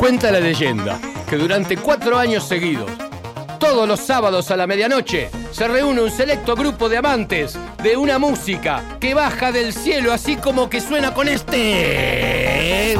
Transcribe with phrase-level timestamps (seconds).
[0.00, 2.90] Cuenta la leyenda que durante cuatro años seguidos,
[3.58, 8.18] todos los sábados a la medianoche, se reúne un selecto grupo de amantes de una
[8.18, 12.96] música que baja del cielo así como que suena con este...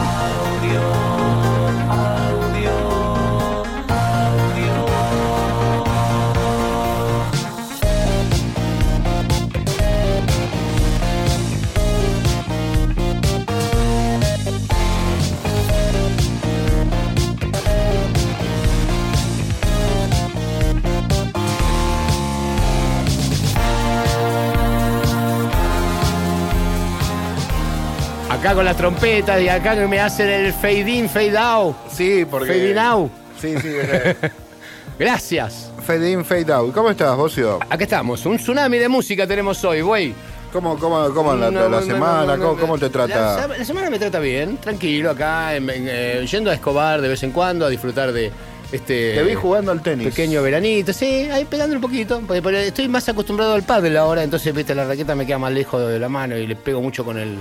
[28.40, 31.76] Acá con las trompetas y acá que me hacen el fade in, fade out.
[31.92, 32.46] Sí, porque.
[32.48, 33.10] Fade in out.
[33.40, 33.68] Sí, sí.
[34.98, 35.70] Gracias.
[35.86, 36.72] fade in, fade out.
[36.74, 37.58] ¿Cómo estás, Bocio?
[37.68, 38.24] Acá estamos.
[38.24, 40.14] Un tsunami de música tenemos hoy, güey.
[40.52, 42.36] ¿Cómo, cómo, cómo la, No, la no, semana?
[42.36, 43.46] no, ¿Cómo, te La, trata?
[43.48, 47.22] la semana me trata bien, tranquilo acá, en- en, eh, yendo a Escobar de vez
[47.22, 48.32] en cuando a disfrutar de
[48.72, 50.08] este Te vi jugando al tenis.
[50.08, 54.24] pequeño veranito, sí, ahí pegando un poquito, porque, porque estoy más acostumbrado al pádel ahora,
[54.24, 57.04] entonces viste la raqueta me queda más lejos de la mano y le pego mucho
[57.04, 57.36] con el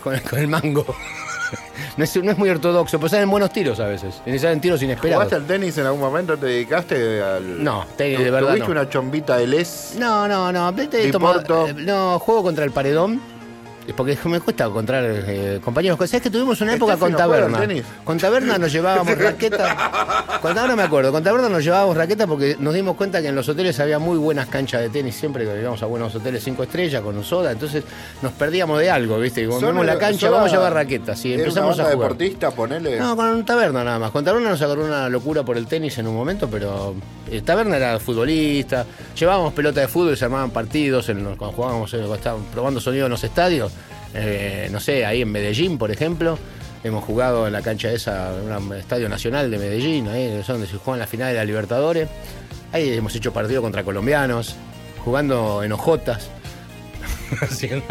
[0.00, 0.84] con el, con el mango.
[1.96, 4.82] no, es, no es muy ortodoxo, pero salen buenos tiros a veces, y salen tiros
[4.82, 5.24] inesperados.
[5.24, 6.36] ¿Jugaste al tenis en algún momento?
[6.36, 7.62] ¿Te dedicaste al.?
[7.64, 8.80] No, tenis de verdad ¿Tuviste no.
[8.80, 9.94] una chombita de les?
[9.98, 10.72] No, no, no.
[11.12, 11.68] toma- Porto.
[11.68, 13.20] eh, no, juego contra el paredón.
[13.96, 15.98] Porque me cuesta encontrar eh, compañeros.
[15.98, 17.58] ¿Sabes que tuvimos una época con Taberna?
[18.04, 20.38] Con Taberna nos llevábamos raqueta.
[20.40, 21.10] Con Taberna me acuerdo.
[21.10, 24.16] Con Taberna nos llevábamos raqueta porque nos dimos cuenta que en los hoteles había muy
[24.16, 25.16] buenas canchas de tenis.
[25.16, 27.50] Siempre que íbamos a buenos hoteles cinco estrellas con un soda.
[27.50, 27.82] Entonces
[28.22, 29.42] nos perdíamos de algo, ¿viste?
[29.42, 31.24] Y Cuando Son vimos la cancha, vamos a llevar raquetas.
[31.24, 32.08] Y ¿Era empezamos una a jugar.
[32.12, 32.96] deportista, ponele.
[32.98, 34.10] No, con Taberna nada más.
[34.12, 36.94] Con Taberna nos agarró una locura por el tenis en un momento, pero
[37.28, 38.86] eh, Taberna era futbolista.
[39.18, 42.80] Llevábamos pelota de fútbol, se armaban partidos en los- cuando jugábamos, eh, cuando estábamos probando
[42.80, 43.72] sonido en los estadios.
[44.14, 46.38] Eh, no sé, ahí en Medellín, por ejemplo.
[46.82, 50.66] Hemos jugado en la cancha esa, en un estadio nacional de Medellín, ahí es donde
[50.66, 52.08] se juegan las finales de la Libertadores.
[52.72, 54.56] Ahí hemos hecho partido contra colombianos,
[55.04, 56.28] jugando en ojotas.
[57.42, 57.84] haciendo-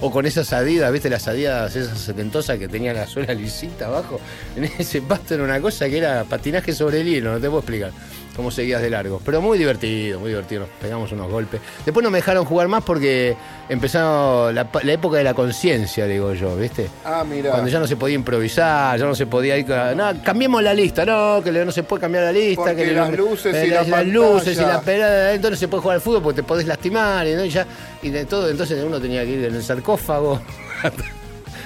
[0.00, 1.10] o con esas adidas, ¿viste?
[1.10, 4.20] Las adidas esas setentosas que tenían la suela lisita abajo.
[4.56, 7.58] En ese pasto era una cosa que era patinaje sobre el hielo, no te puedo
[7.58, 7.90] explicar
[8.38, 9.20] cómo seguías de largo.
[9.24, 10.60] Pero muy divertido, muy divertido.
[10.60, 11.60] Nos pegamos unos golpes.
[11.84, 13.36] Después no me dejaron jugar más porque
[13.68, 16.88] empezó la, época de la conciencia, digo yo, ¿viste?
[17.04, 17.50] Ah, mira.
[17.50, 19.66] Cuando ya no se podía improvisar, ya no se podía ir.
[19.68, 22.62] No, cambiemos la lista, no, que no se puede cambiar la lista.
[22.62, 25.66] Porque que las luces y eh, la las luces y la pelada, entonces no se
[25.66, 27.44] puede jugar al fútbol porque te podés lastimar y, ¿no?
[27.44, 27.66] y ya,
[28.02, 30.40] y de todo, entonces uno tenía que ir en el sarcófago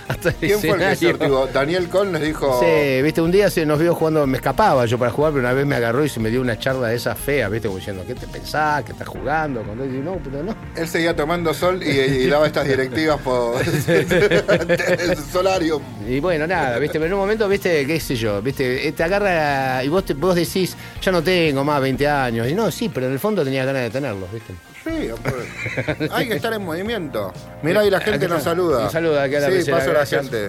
[0.09, 1.11] hasta, el ¿Quién fue el que escenario.
[1.11, 1.47] ortigó?
[1.53, 2.61] Daniel Cohn les dijo.
[2.61, 5.53] Sí, viste, un día se nos vio jugando, me escapaba yo para jugar, pero una
[5.53, 8.05] vez me agarró y se me dio una charla de esas feas, viste, como diciendo,
[8.07, 8.85] ¿qué te pensás?
[8.85, 9.63] ¿Que estás jugando?
[9.63, 10.55] Cuando digo, no, pero no.
[10.77, 15.81] Él seguía tomando sol y, y daba estas directivas por el solario.
[16.07, 19.03] Y bueno, nada, viste, pero en un momento, viste, qué sé yo, viste, eh, te
[19.05, 22.49] agarra y vos, te, vos decís, ya no tengo más 20 años.
[22.49, 24.53] Y no, sí, pero en el fondo tenía ganas de tenerlos, viste.
[24.85, 26.09] Sí, hombre.
[26.13, 27.33] hay que estar en movimiento.
[27.63, 28.85] Mira, ahí la gente nos saluda.
[28.85, 30.23] Nos saluda aquí a la Sí, pecera, paso a la gracias.
[30.23, 30.47] gente.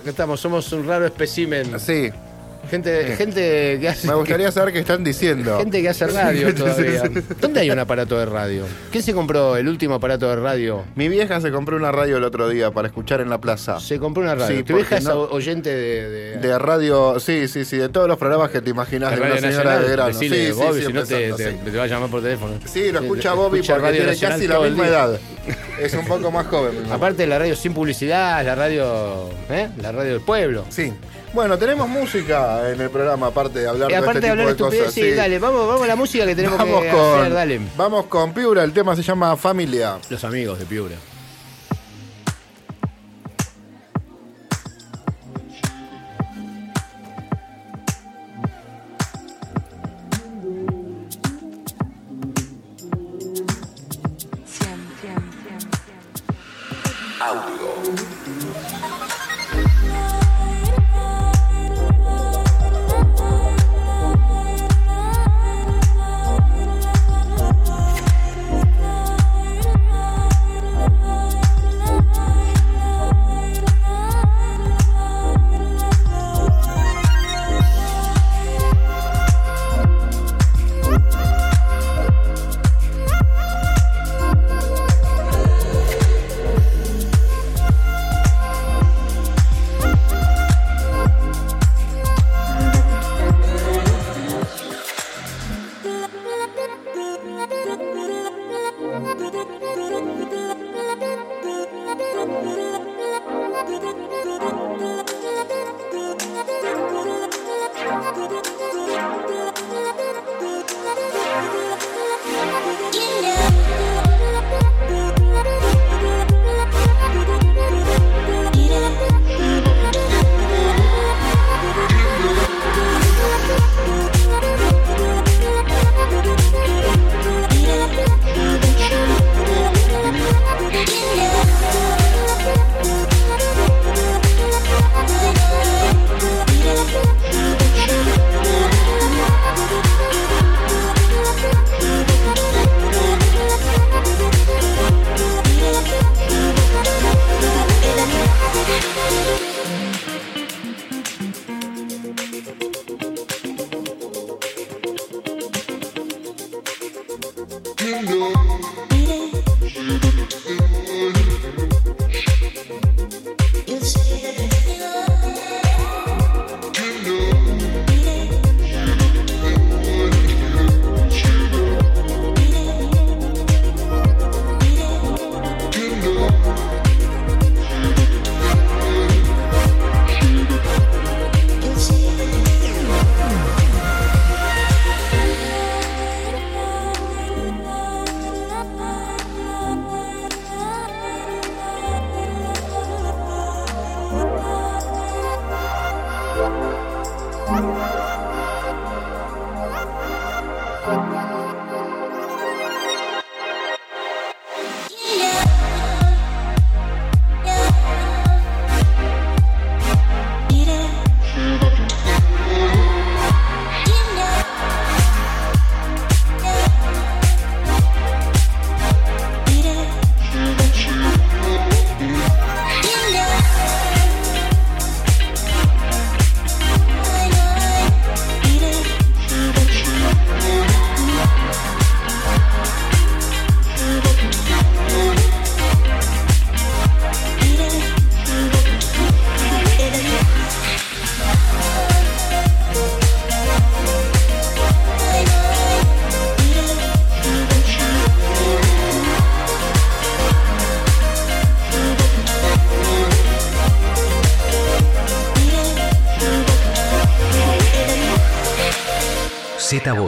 [0.00, 1.78] Acá estamos, somos un raro espécimen.
[1.78, 2.10] Sí,
[2.70, 4.08] Gente, gente que hace.
[4.08, 5.58] me gustaría saber qué están diciendo.
[5.58, 7.02] Gente que hace radio todavía.
[7.40, 8.64] ¿Dónde hay un aparato de radio?
[8.90, 10.82] ¿Quién se compró el último aparato de radio?
[10.94, 13.78] Mi vieja se compró una radio el otro día para escuchar en la plaza.
[13.80, 14.56] Se compró una radio.
[14.56, 16.08] Sí, tu vieja es oyente de.
[16.08, 19.22] de- De radio, sí, sí, sí, de todos los programas que te imaginas de de
[19.22, 19.82] una señora Nacional.
[19.82, 20.14] de verano.
[20.18, 21.56] Sí, sí, Bobby, si siempre no te, santo, te- sí.
[21.70, 22.54] te va a llamar por teléfono.
[22.64, 25.20] Sí, lo escucha Bobby escucha porque Radio tiene casi la misma edad.
[25.80, 26.74] Es un poco más joven.
[26.90, 29.68] Aparte la radio sin publicidad, la radio, ¿eh?
[29.80, 30.64] la radio del pueblo.
[30.70, 30.92] Sí.
[31.32, 34.68] Bueno, tenemos música en el programa, aparte de hablar de aparte este de hablar tipo
[34.68, 34.94] de estupidez, cosas.
[34.94, 37.60] sí, dale, vamos, vamos a la música que tenemos Vamos que con, hacer, dale.
[37.76, 39.96] vamos con Piura, el tema se llama Familia.
[40.10, 40.96] Los amigos de Piura.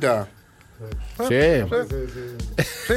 [0.00, 0.28] Bonita.
[1.28, 1.34] Sí.
[2.86, 2.94] Sí.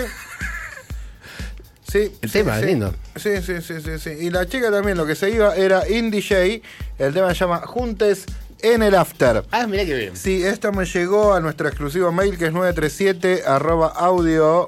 [1.91, 2.17] Sí.
[2.21, 2.65] El sí, tema es sí.
[2.65, 2.95] lindo.
[3.15, 4.09] Sí, sí, sí, sí, sí.
[4.21, 6.67] Y la chica también lo que se iba era Indie J.
[6.97, 8.25] El tema se llama Juntes
[8.61, 9.43] en el After.
[9.51, 10.15] Ah, mirá que bien.
[10.15, 14.65] Sí, esto me llegó a nuestro exclusivo mail que es 937 arroba audio.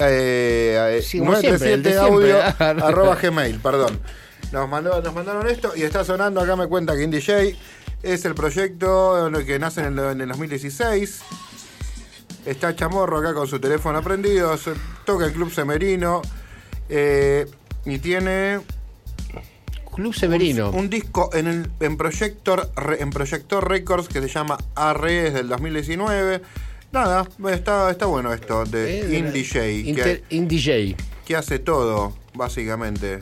[0.00, 2.72] Eh, Sí, como siempre, el de 937 siempre.
[2.76, 3.98] audio arroba gmail, perdón.
[4.52, 7.56] Nos, mandó, nos mandaron esto y está sonando acá me cuenta que Indie J
[8.08, 11.20] es el proyecto que nace en el, en el 2016.
[12.46, 14.56] Está Chamorro acá con su teléfono prendido,
[15.04, 16.22] toca el Club Semerino
[16.88, 17.46] eh,
[17.84, 18.60] y tiene
[19.94, 20.70] Club Severino.
[20.70, 25.48] un disco en, el, en, Projector, en Projector Records que se llama ARE desde el
[25.48, 26.40] 2019.
[26.90, 31.02] Nada, está, está bueno esto de Eh, Indie J, Indie J.
[31.26, 33.20] que hace todo, básicamente.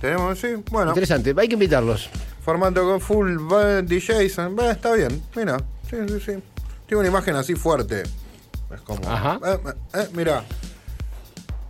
[0.00, 1.34] Tenemos, sí, bueno, Interesante.
[1.36, 2.08] Hay que invitarlos.
[2.44, 5.58] Formando con full band DJs, eh, está bien, mira,
[5.88, 6.42] sí, sí, sí.
[6.86, 8.02] Tiene una imagen así fuerte.
[8.74, 9.38] Es como, Ajá.
[9.46, 9.58] eh,
[9.94, 10.44] eh, mira,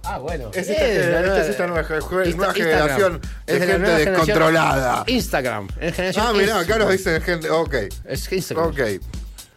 [0.04, 0.50] Ah, bueno.
[0.52, 5.04] es esta, esta es esta nueva, ge- nueva generación de gente descontrolada.
[5.06, 5.68] Instagram.
[5.68, 7.74] Generación Ah, mirá, acá nos dice gente, ok.
[8.04, 8.68] Es Instagram.
[8.70, 8.78] Ok.
[8.78, 8.98] Eh,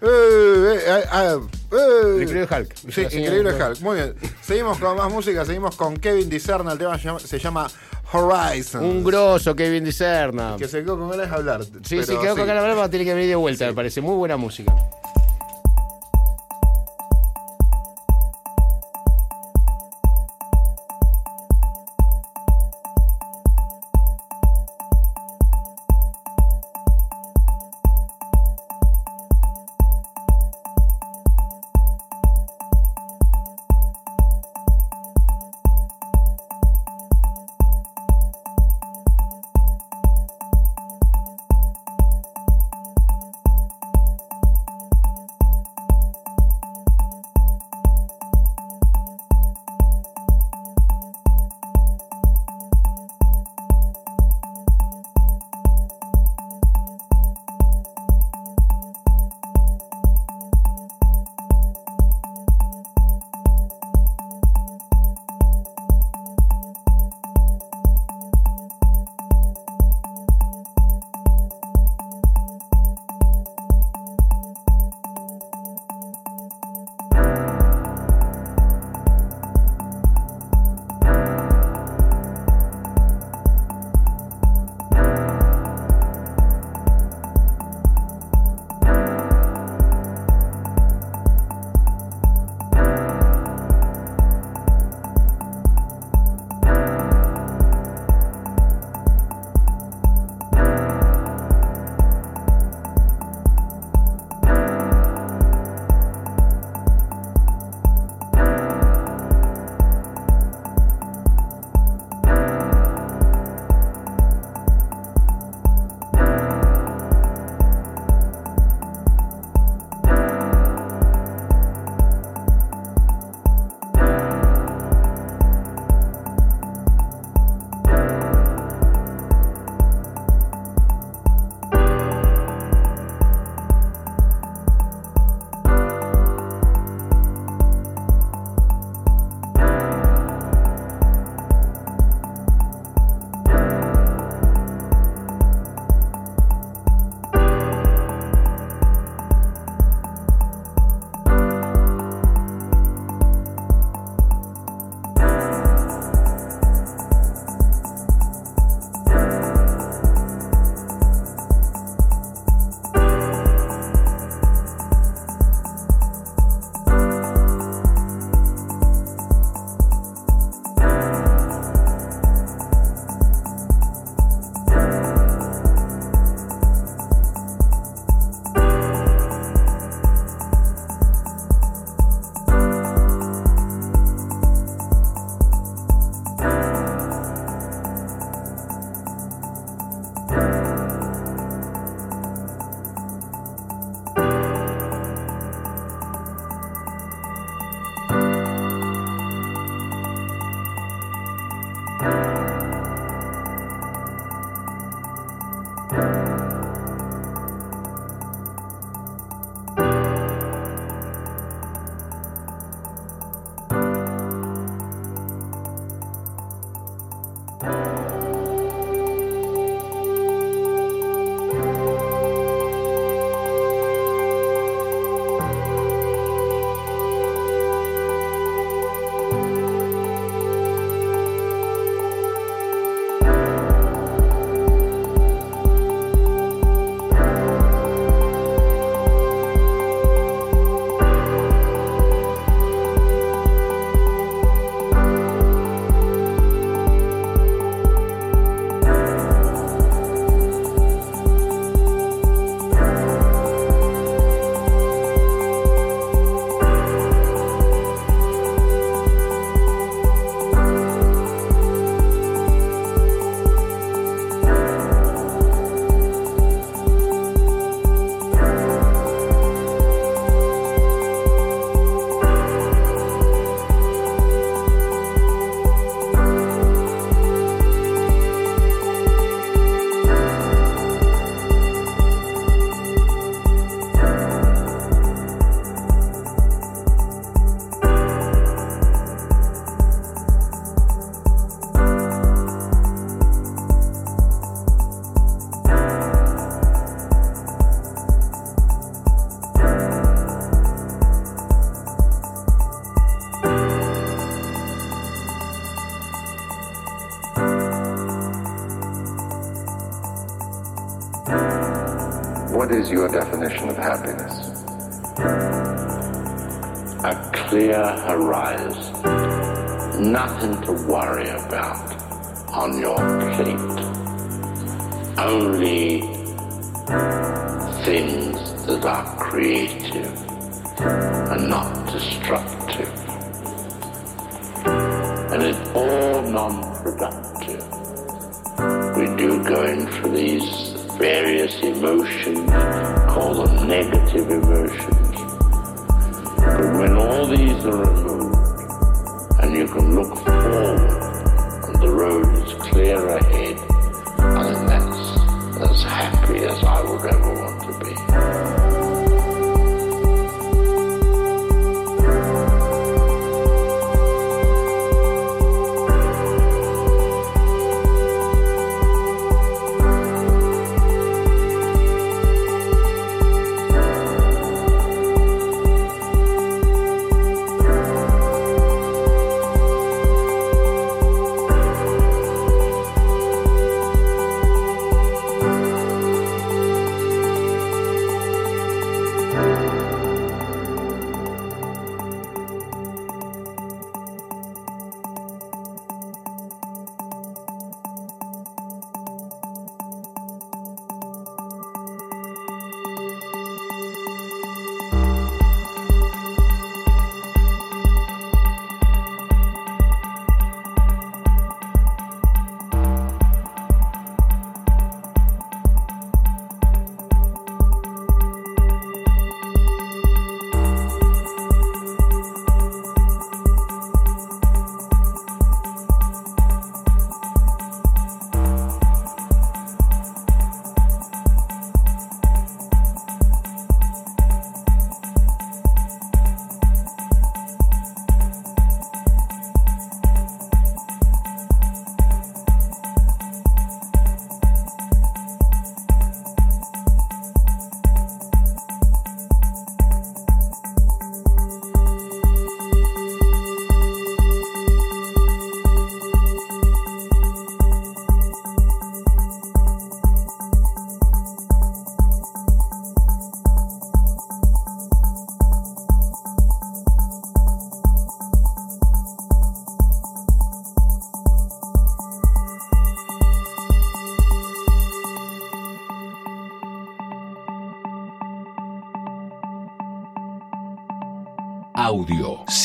[0.01, 1.37] eh, eh, ah,
[1.71, 1.77] eh.
[2.17, 2.75] El increíble Hulk.
[2.91, 3.79] Sí, La increíble Hulk.
[3.81, 4.13] Muy bien.
[4.43, 6.73] Seguimos con más música, seguimos con Kevin Discerna.
[6.73, 7.67] El tema se llama- se llama
[8.15, 8.83] Horizon.
[8.83, 10.55] Un grosso Kevin Discerna.
[10.57, 11.63] Que se quedó con ganas de hablar.
[11.63, 14.01] Sí, sí, quedó con ganas de hablar, tiene que venir de vuelta, me parece.
[14.01, 14.73] Muy buena música.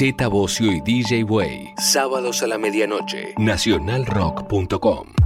[0.01, 1.75] Z Bocio y DJ Way.
[1.77, 3.35] Sábados a la medianoche.
[3.37, 5.20] Nacionalrock.com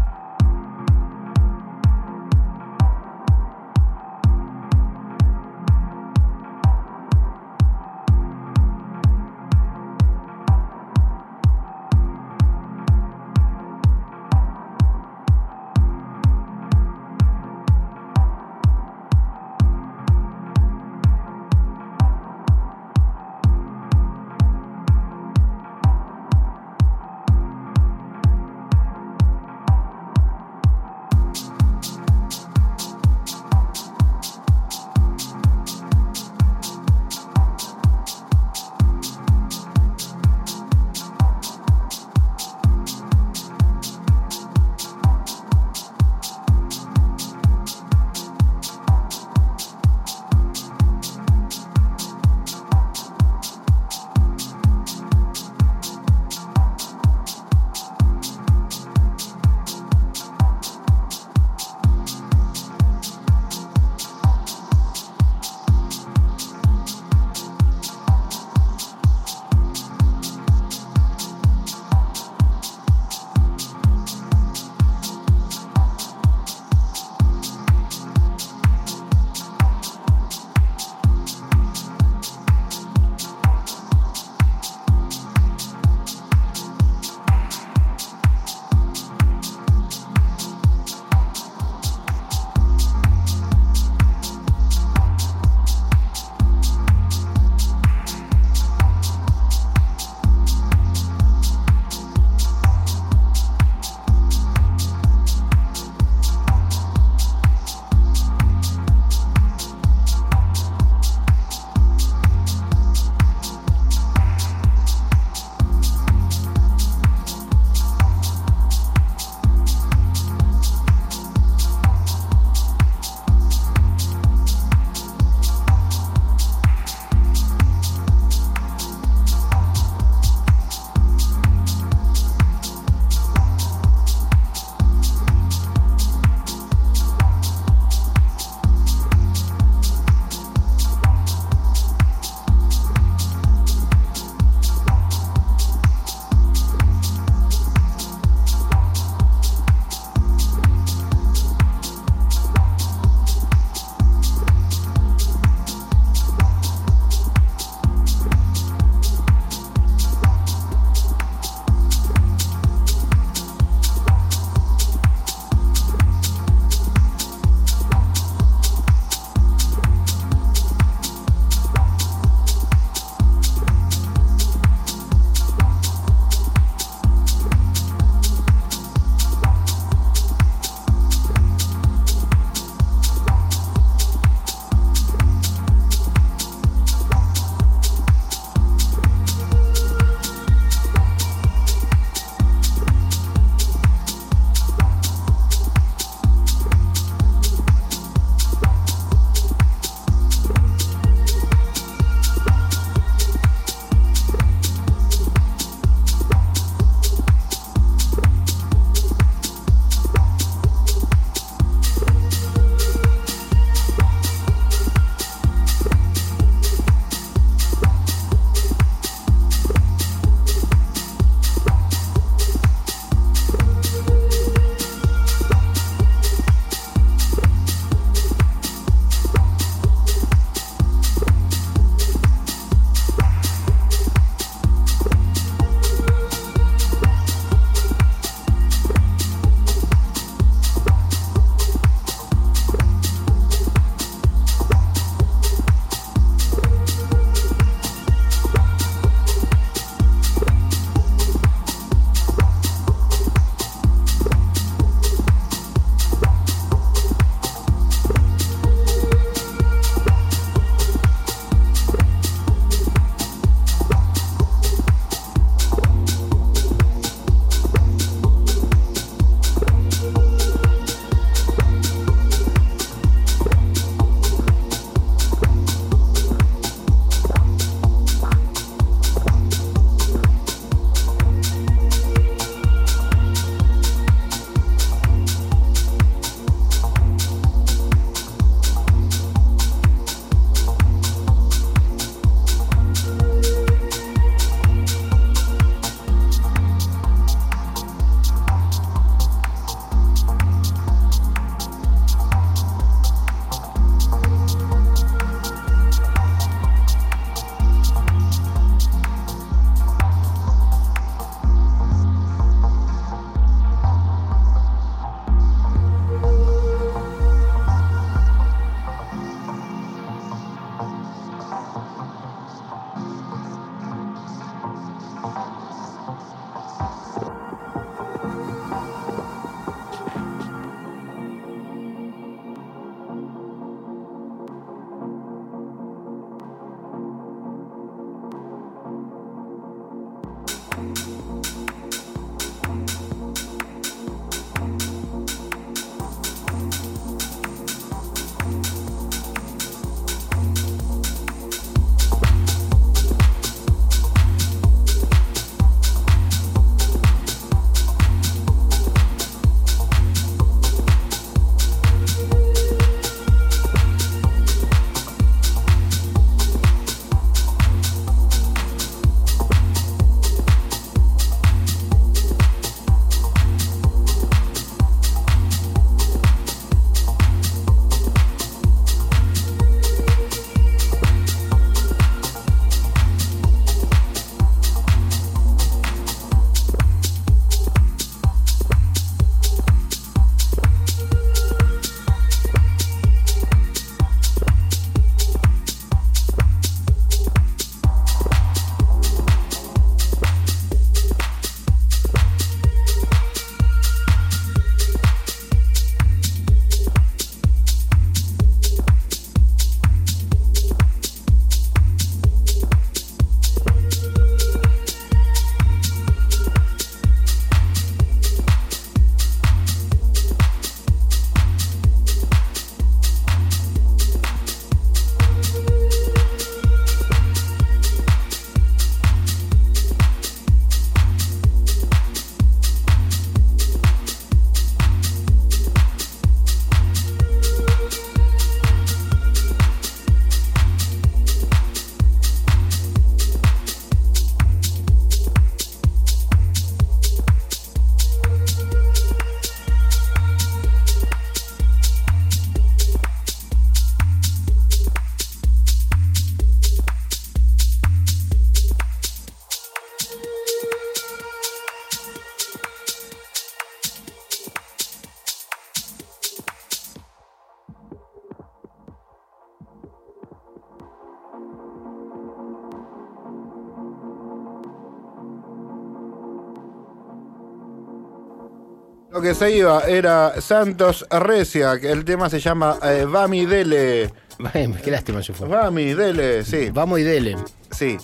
[479.24, 484.12] que se iba era Santos Recia, que el tema se llama eh, Vami Dele.
[484.84, 485.48] Qué lástima se fue.
[485.48, 487.37] Vami Dele, sí, Vamos y dele.
[487.70, 487.96] sí.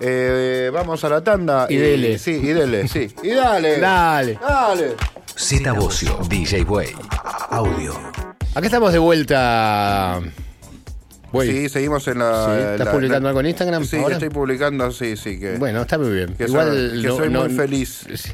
[0.00, 1.66] Eh, vamos a la tanda.
[1.70, 2.18] Y dele.
[2.18, 3.14] Sí, y dele, sí.
[3.22, 3.78] Y dale.
[3.80, 4.38] Dale.
[4.42, 4.96] Dale.
[5.36, 6.88] Z Bocio, DJ Way.
[7.50, 7.94] Audio.
[8.54, 10.20] Acá estamos de vuelta.
[11.32, 11.50] Güey.
[11.50, 12.46] Sí, seguimos en la.
[12.46, 14.14] Sí, ¿estás la- publicando la- algo en Instagram Sí, ahora?
[14.14, 15.38] estoy publicando, sí, sí.
[15.38, 16.34] Que, Bueno, está muy bien.
[16.34, 18.06] que Igual soy, que no- soy no- muy feliz.
[18.14, 18.30] Sí.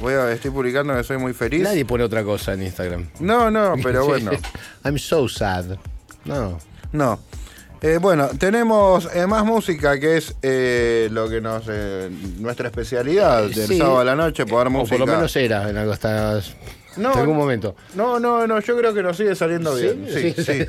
[0.00, 1.62] Voy a, estoy publicando que soy muy feliz.
[1.62, 3.08] Nadie pone otra cosa en Instagram.
[3.20, 4.30] No, no, pero bueno.
[4.84, 5.76] I'm so sad.
[6.24, 6.58] No.
[6.92, 7.18] No.
[7.82, 13.42] Eh, bueno, tenemos eh, más música que es eh, lo que nos eh, nuestra especialidad
[13.42, 13.78] del Sí.
[13.78, 14.96] sábado a la noche, poder O música.
[14.98, 16.40] por lo menos era en algo hasta
[16.96, 17.76] No, en algún momento.
[17.94, 19.82] No, no, no, yo creo que nos sigue saliendo ¿Sí?
[19.82, 20.06] bien.
[20.12, 20.42] Sí, Sí.
[20.42, 20.66] sí.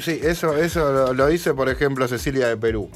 [0.00, 2.88] Sí, eso, eso lo, lo dice, por ejemplo, Cecilia de Perú.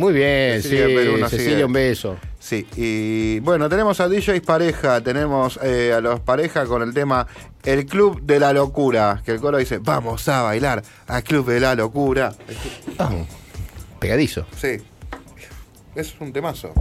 [0.00, 1.20] Muy bien, Cecilia sí.
[1.20, 1.64] nos Cecilia, sigue.
[1.66, 2.16] un beso.
[2.38, 7.26] Sí, y bueno, tenemos a DJs pareja, tenemos eh, a los pareja con el tema
[7.62, 11.60] El Club de la Locura, que el coro dice, vamos a bailar al Club de
[11.60, 12.32] la Locura.
[13.98, 14.46] Pegadizo.
[14.56, 14.78] Sí,
[15.94, 16.72] es un temazo.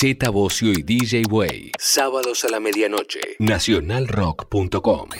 [0.00, 1.72] Z Bocio y DJ Way.
[1.78, 3.20] Sábados a la medianoche.
[3.38, 5.10] Nacionalrock.com.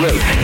[0.00, 0.39] great.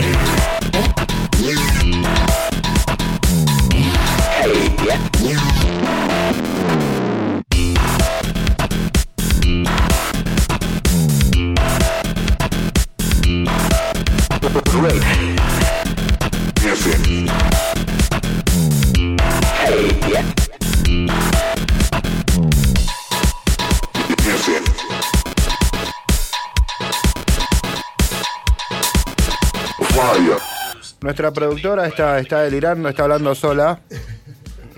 [31.17, 33.79] Nuestra productora está, está delirando, está hablando sola.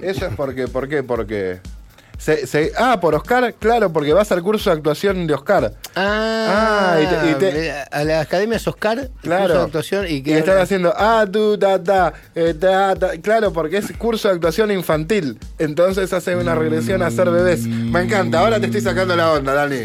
[0.02, 1.04] Eso es porque, ¿por qué?
[1.04, 1.60] Porque.
[2.18, 5.74] Se, se- ah, por Oscar, claro, porque vas al curso de actuación de Oscar.
[5.98, 9.44] Ah, Ah, y te- y te- a las academias Oscar, Claro.
[9.48, 13.18] curso de actuación y Y están haciendo, ah, tú, ta, ta, eh, ta, ta.
[13.18, 15.38] Claro, porque es curso de actuación infantil.
[15.58, 17.66] Entonces hace una regresión a ser bebés.
[17.68, 19.82] Me encanta, ahora te estoy sacando la onda, Dani.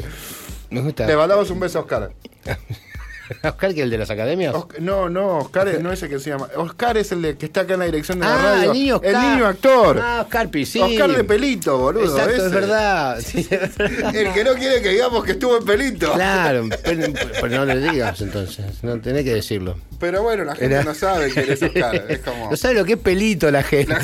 [0.71, 1.05] me gusta.
[1.05, 2.11] Le mandamos un beso Oscar.
[3.43, 4.55] Oscar, que el de las academias.
[4.55, 6.49] Osc- no, no, Oscar es- no es el que se llama.
[6.57, 8.71] Oscar es el de, que está acá en la dirección de la ah, radio.
[8.73, 9.15] el niño Oscar.
[9.15, 10.01] El niño actor.
[10.03, 10.81] Ah, Oscar Pi, sí.
[10.81, 12.05] Oscar de pelito, boludo.
[12.05, 12.47] Exacto, ese.
[12.47, 13.21] es verdad.
[13.25, 14.15] Sí, es verdad.
[14.15, 16.13] El que no quiere que digamos que estuvo en pelito.
[16.13, 17.07] Claro, pero,
[17.41, 19.77] pero no le digas entonces, no tenés que decirlo.
[19.99, 22.05] Pero bueno, la gente Era- no sabe quién es Oscar.
[22.09, 22.51] Es como.
[22.51, 23.95] No sabe lo que es pelito la gente.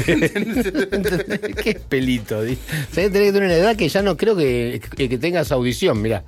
[1.63, 2.43] ¿Qué es pelito?
[2.43, 2.59] Di-
[2.95, 6.25] Tenés que tener una edad que ya no creo que, que, que tengas audición, mira.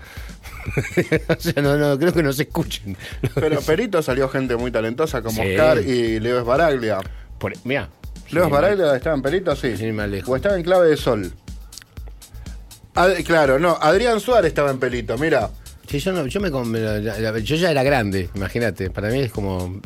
[1.28, 2.96] o sea, no, no, creo que no se escuchen.
[3.34, 5.50] Pero Perito salió gente muy talentosa como Sí.
[5.50, 6.98] Oscar y Leo Esbaraglia.
[7.64, 7.88] Mira.
[8.30, 9.54] ¿Leo Esbaraglia estaba en Perito?
[9.56, 9.74] Sí.
[9.92, 10.28] Más lejos.
[10.28, 11.32] O estaba en Clave de Sol.
[12.94, 13.76] Ad- claro, no.
[13.80, 15.50] Adrián Suárez estaba en Pelito, mira.
[15.88, 16.50] Sí, yo, no, yo, me,
[17.42, 18.88] yo ya era grande, imagínate.
[18.88, 19.80] Para mí es como.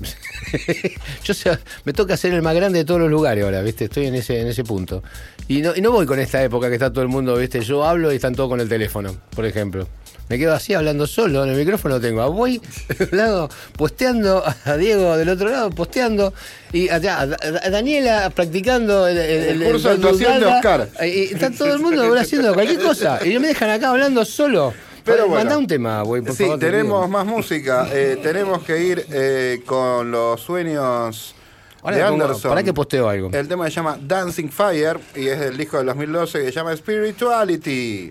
[1.24, 3.86] yo sé, me toca ser el más grande de todos los lugares ahora, ¿viste?
[3.86, 5.02] Estoy en ese, en ese punto.
[5.48, 7.60] Y no, y no voy con esta época que está todo el mundo, ¿viste?
[7.60, 9.88] Yo hablo y están todos con el teléfono, por ejemplo.
[10.28, 12.60] Me quedo así hablando solo, en el micrófono tengo a Boy
[12.98, 16.34] de un lado posteando, a Diego del otro lado posteando,
[16.72, 20.88] y allá, a, Daniela practicando el, el- El curso de actuación de Oscar.
[21.02, 23.20] Y, está todo el mundo haciendo cualquier cosa.
[23.24, 24.74] Y no me dejan acá hablando solo.
[25.04, 25.58] Pero bueno.
[25.58, 26.58] un tema, güey, por sí, favor.
[26.58, 27.88] te tenemos más música.
[27.92, 31.36] Eh, tenemos que ir eh, con los sueños
[31.82, 32.48] Ahora de Anderson.
[32.50, 33.30] pará que posteo algo.
[33.32, 36.76] El tema se llama Dancing Fire y es del disco del 2012 que se llama
[36.76, 38.10] Spirituality.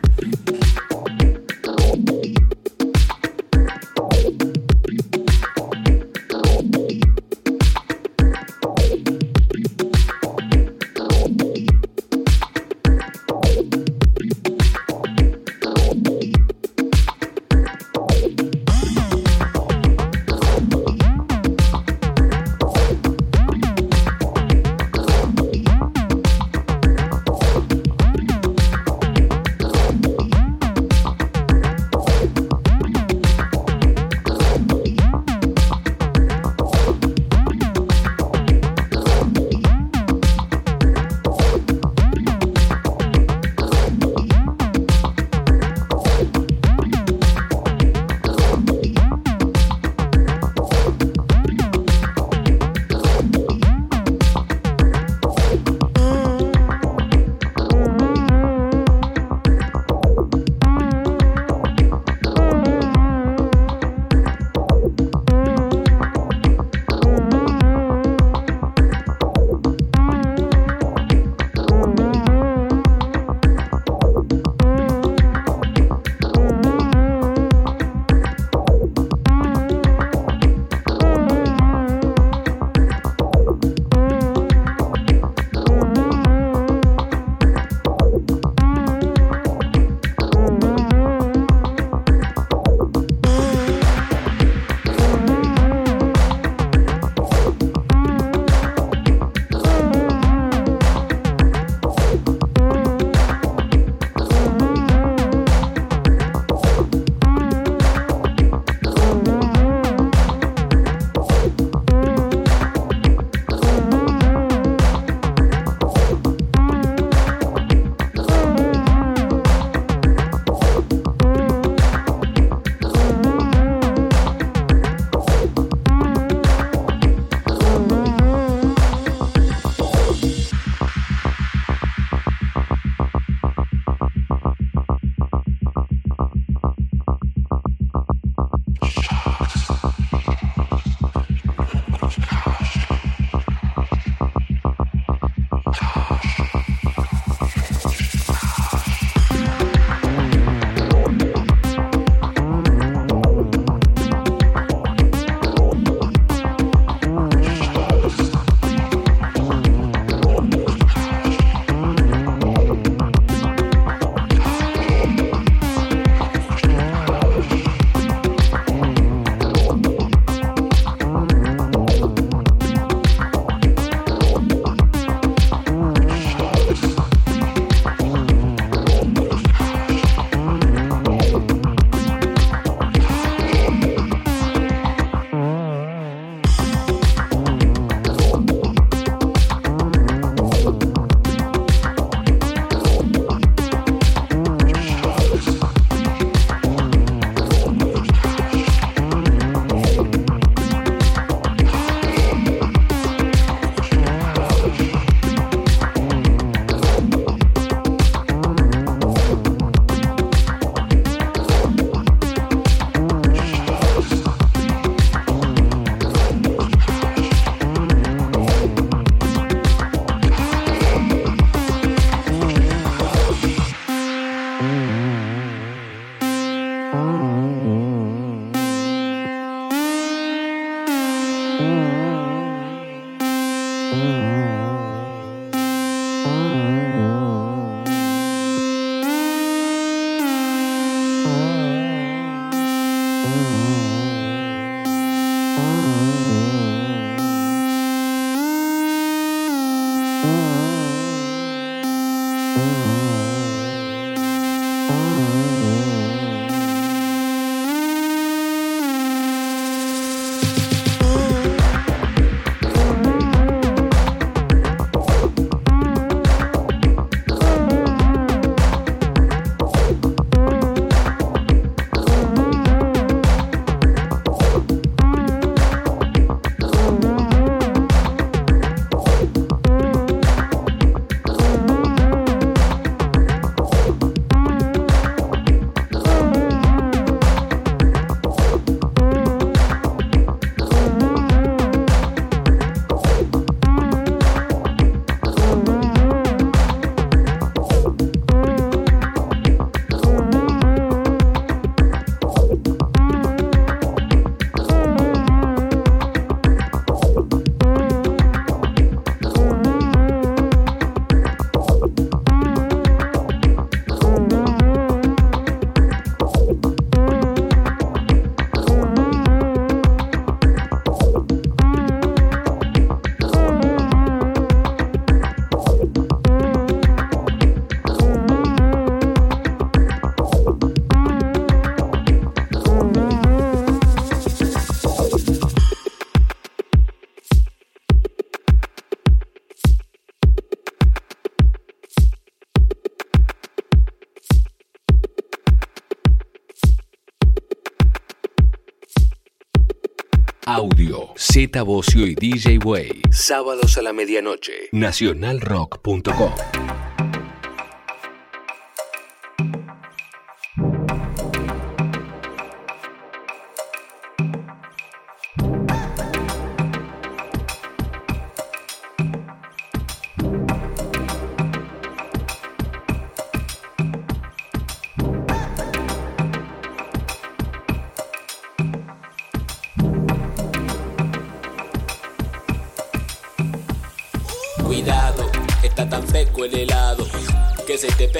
[351.15, 353.01] Z Bocio y DJ Way.
[353.11, 354.69] Sábados a la medianoche.
[354.71, 356.31] Nacionalrock.com.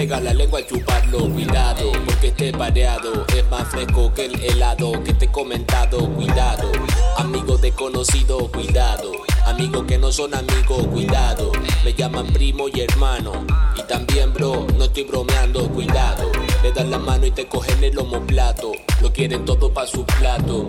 [0.06, 1.30] pega la lengua al chuparlo.
[1.30, 5.98] Cuidado, porque esté pareado es más fresco que el helado que te he comentado.
[6.10, 6.72] Cuidado,
[7.18, 9.12] amigo desconocido, cuidado.
[9.46, 11.52] Amigos que no son amigos, cuidado.
[11.84, 13.46] Me llaman primo y hermano.
[13.76, 16.32] Y también, bro, no estoy bromeando, cuidado.
[16.62, 17.96] Le dan la mano y te cogen el
[18.28, 18.74] plato.
[19.02, 20.68] Lo quieren todo para su plato.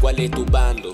[0.00, 0.90] ¿Cuál es tu bando?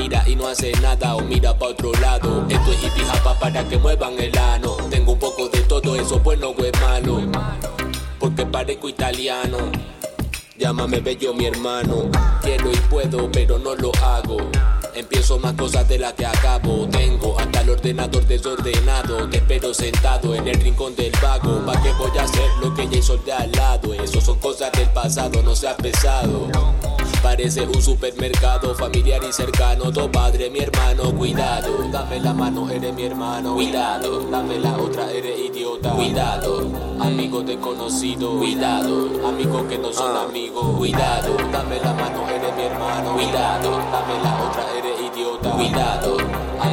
[0.00, 2.46] Mira y no hace nada o mira pa' otro lado.
[2.48, 4.78] Esto es hippie japa para que muevan el ano.
[4.88, 7.20] Tengo un poco de todo eso, bueno o es malo.
[8.18, 9.58] Porque parezco italiano.
[10.56, 12.10] Llámame bello mi hermano.
[12.40, 14.38] Quiero y puedo, pero no lo hago.
[14.94, 16.88] Empiezo más cosas de las que acabo.
[16.88, 19.28] Tengo hasta el ordenador desordenado.
[19.28, 21.62] Te espero sentado en el rincón del vago.
[21.66, 23.92] ¿Pa' qué voy a hacer lo que ya hizo de al lado?
[23.92, 26.48] Eso son cosas del pasado, no sea pesado.
[27.22, 29.92] Parece un supermercado familiar y cercano.
[29.92, 31.88] Tu padre, mi hermano, cuidado.
[31.92, 33.54] Dame la mano, eres mi hermano.
[33.54, 35.90] Cuidado, dame la otra, eres idiota.
[35.90, 38.38] Cuidado, amigo desconocido.
[38.38, 40.76] Cuidado, amigos que no son amigos.
[40.78, 43.12] Cuidado, dame la mano, eres mi hermano.
[43.12, 45.50] Cuidado, dame la otra, eres idiota.
[45.50, 46.16] Cuidado,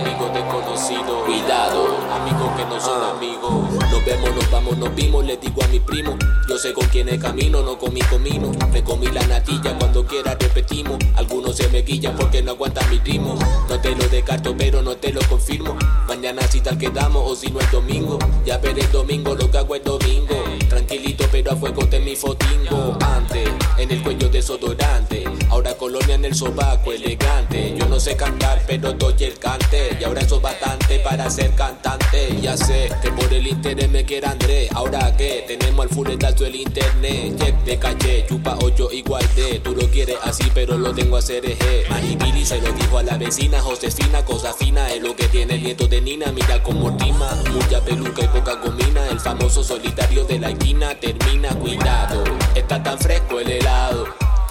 [0.08, 1.26] amigo desconocido.
[1.26, 3.52] Cuidado, amigos que no son amigos.
[3.92, 5.26] Nos vemos, nos vamos, nos vimos.
[5.26, 6.16] Le digo a mi primo,
[6.48, 8.52] yo sé con quién es camino, no con mi comino.
[8.72, 10.98] Me comí la natilla cuando quiera repetimos.
[11.16, 13.36] Algunos se me guillan porque no aguantan mi ritmo.
[13.70, 15.76] No te lo descarto, pero no te lo confirmo.
[16.08, 18.18] Mañana si tal quedamos o si no es domingo.
[18.46, 20.44] Ya veré el domingo lo que hago el domingo.
[20.70, 22.98] Tranquilito, pero a fuego de mi fotingo.
[23.02, 25.26] Antes, en el cuello desodorante.
[25.68, 27.76] Ahora colonia en el sobaco, elegante.
[27.78, 29.98] Yo no sé cantar, pero doy el cante.
[30.00, 32.40] Y ahora eso bastante para ser cantante.
[32.42, 34.70] Ya sé que por el interés me quiere André.
[34.74, 37.36] Ahora que tenemos al fuletazo el internet.
[37.38, 39.60] Check de caché, chupa 8 igual de.
[39.60, 41.84] Tú lo quieres así, pero lo tengo a eje.
[41.90, 44.24] Manipili se lo dijo a la vecina Josefina.
[44.24, 46.32] Cosa fina es lo que tiene el nieto de Nina.
[46.32, 49.10] Mira como rima, mucha peluca y poca gomina.
[49.10, 51.50] El famoso solitario de la esquina termina.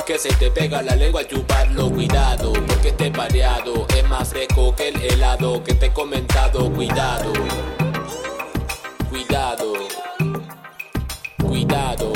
[0.06, 4.72] Que se te pega la lengua al chuparlo, cuidado, porque esté pareado, es más fresco
[4.76, 7.32] que el helado que te he comentado, cuidado,
[9.10, 9.72] cuidado,
[11.42, 12.12] cuidado,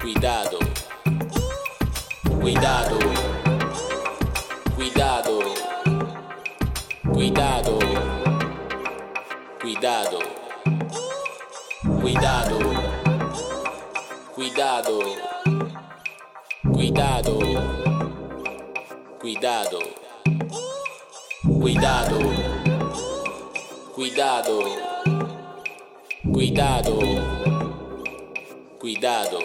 [0.00, 0.58] cuidado,
[2.40, 2.98] cuidado,
[4.74, 5.38] cuidado,
[7.10, 7.78] cuidado.
[9.62, 10.18] Cuidado.
[12.00, 12.58] Cuidado.
[14.34, 15.31] Cuidado.
[19.20, 19.78] Cuidado.
[21.58, 22.18] Cuidado.
[23.94, 24.58] Cuidado.
[26.32, 26.98] Cuidado.
[28.78, 29.38] Cuidado.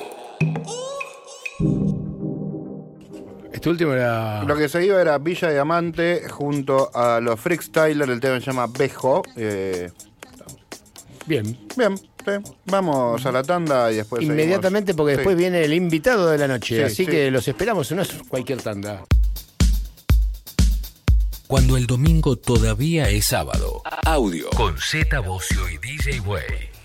[3.52, 4.44] Este último era.
[4.44, 8.68] Lo que se iba era Villa Diamante junto a los Freakstyler, el tema se llama
[8.68, 9.24] Bejo.
[9.36, 9.90] eh,
[11.26, 11.58] Bien.
[11.76, 11.96] bien,
[12.66, 14.34] vamos a la tanda y después seguimos.
[14.42, 15.18] Inmediatamente, porque Sí.
[15.18, 16.78] después viene el invitado de la noche.
[16.78, 17.08] Sí, así sí.
[17.08, 19.04] que los esperamos, no es cualquier tanda.
[21.48, 23.82] Cuando el domingo todavía es sábado.
[24.06, 24.50] Audio.
[24.50, 26.44] Con Z Bocio y DJ Way.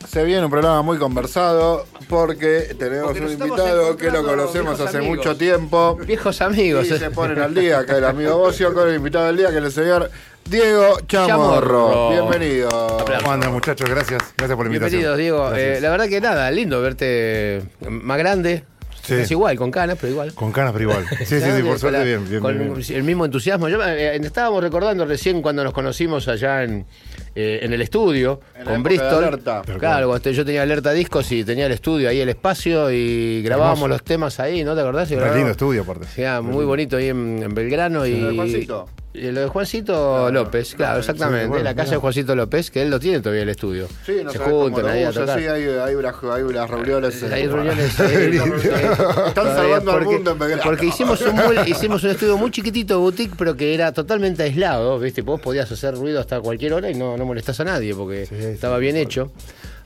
[0.09, 4.99] Se viene un programa muy conversado porque tenemos Porque un invitado que lo conocemos hace
[4.99, 5.17] amigos.
[5.19, 5.97] mucho tiempo.
[6.07, 6.87] Viejos amigos.
[6.87, 9.59] Y se ponen al día acá el amigo Bocio con el invitado del día que
[9.59, 10.11] es el señor
[10.49, 11.91] Diego Chamorro.
[11.91, 12.11] Chamorro.
[12.11, 12.69] Bienvenido.
[13.21, 13.89] ¿Cómo andan, muchachos?
[13.89, 14.35] Gracias.
[14.37, 15.01] Gracias por la invitación.
[15.01, 15.55] Bienvenidos, Diego.
[15.55, 18.65] Eh, la verdad que nada, lindo verte más grande.
[19.03, 19.15] Sí.
[19.15, 20.33] Es igual, con canas, pero igual.
[20.33, 21.05] Con canas, pero igual.
[21.19, 22.29] Sí, sí, sí, por suerte la- bien.
[22.29, 22.97] bien, con bien, bien.
[22.97, 23.69] el mismo entusiasmo.
[23.69, 26.87] Yo, eh, estábamos recordando recién cuando nos conocimos allá en,
[27.35, 29.41] eh, en el estudio En con Bristol.
[29.81, 33.89] Claro, yo tenía alerta discos y tenía el estudio ahí, el espacio, y grabábamos Hermoso.
[33.89, 35.11] los temas ahí, ¿no te acordás?
[35.11, 36.07] Y lindo estudio, aparte.
[36.15, 38.69] Sí, ah, muy bonito ahí en, en Belgrano y.
[39.15, 39.29] ¿Lo de Juancito?
[39.29, 41.45] y lo de Juancito López, claro, exactamente.
[41.45, 43.89] sí, bueno, la casa de Juancito López, que él lo tiene todavía el estudio.
[44.07, 45.39] Sí, no Se juntan ahí a tocar.
[45.39, 47.23] sí, hay, hay, unas, hay unas reuniones.
[47.25, 47.99] Hay reuniones.
[48.01, 50.63] Están salvando al mundo en Belgrano.
[50.63, 51.35] Porque hicimos un,
[51.67, 55.23] hicimos un estudio muy chiquitito boutique, pero que era totalmente aislado, ¿viste?
[55.23, 58.35] Vos podías hacer ruido hasta cualquier hora y no, no molestás a nadie porque sí,
[58.35, 59.33] estaba bien hecho.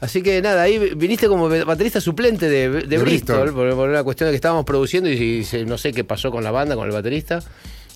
[0.01, 3.55] Así que nada, ahí viniste como baterista suplente de, de De Bristol, Bristol.
[3.55, 6.45] por, por una cuestión de que estábamos produciendo y, y no sé qué pasó con
[6.45, 7.43] la banda, con el baterista.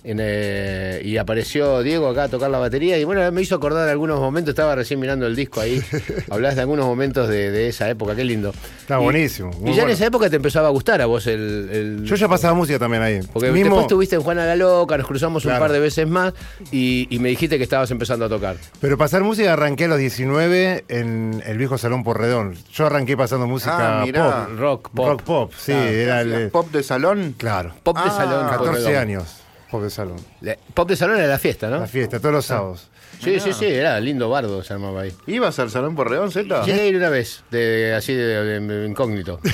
[0.03, 3.84] En, eh, y apareció Diego acá a tocar la batería y bueno, me hizo acordar
[3.84, 5.82] de algunos momentos, estaba recién mirando el disco ahí,
[6.30, 8.55] hablás de algunos momentos de, de esa época, qué lindo.
[8.80, 11.68] Está Y- buenísimo, Y ya en esa época te empezaba a gustar a vos el...
[11.70, 13.20] el- Yo ya pasaba música también ahí.
[13.32, 16.32] porque Mismo- después estuviste en Juana la Loca, nos cruzamos un par de veces más
[16.72, 18.57] y, y me dijiste que estabas empezando a tocar.
[18.80, 22.57] Pero pasar música arranqué a los 19 en el viejo Salón Porredón.
[22.72, 24.46] Yo arranqué pasando música Ah, mirá.
[24.46, 24.59] pop.
[24.59, 25.07] Rock, pop.
[25.09, 26.32] Rock pop, sí, Claro, era el...
[26.34, 27.34] ¿Hacías ¿Pop de salón?
[27.36, 27.74] Claro.
[27.82, 28.48] Pop de Ah, salón.
[28.48, 28.96] 14 Porredón.
[28.96, 29.39] años,
[29.71, 30.16] pop de salón.
[30.41, 31.79] Le- Pop de salón era la fiesta, ¿no?
[31.81, 32.89] La fiesta, todos los sábados.
[33.23, 35.12] Sí, sí, sí, era lindo bardo se armaba ahí.
[35.27, 36.64] ¿Ibas al salón por Reón, Z?
[36.64, 39.41] Llegué a ir una vez, de, así de, de incógnito.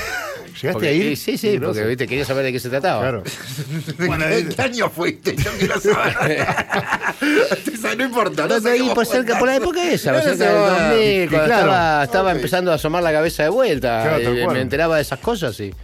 [0.46, 1.16] ¿Llegaste Porque- a ir?
[1.18, 3.00] Sí, sí, porque viste, quería saber de qué se trataba.
[3.02, 3.22] Claro.
[3.98, 5.36] ¿En qué año fuiste?
[5.36, 6.46] Yo quiero saber.
[7.98, 8.46] no importa.
[8.46, 11.28] No sé ahí por cerca, por la época esa, No, cerca no, del no, 2000,
[11.30, 11.60] cuando claro.
[11.66, 14.54] estaba, estaba empezando a asomar la cabeza de vuelta, Claro, cual.
[14.56, 15.74] me enteraba de esas cosas y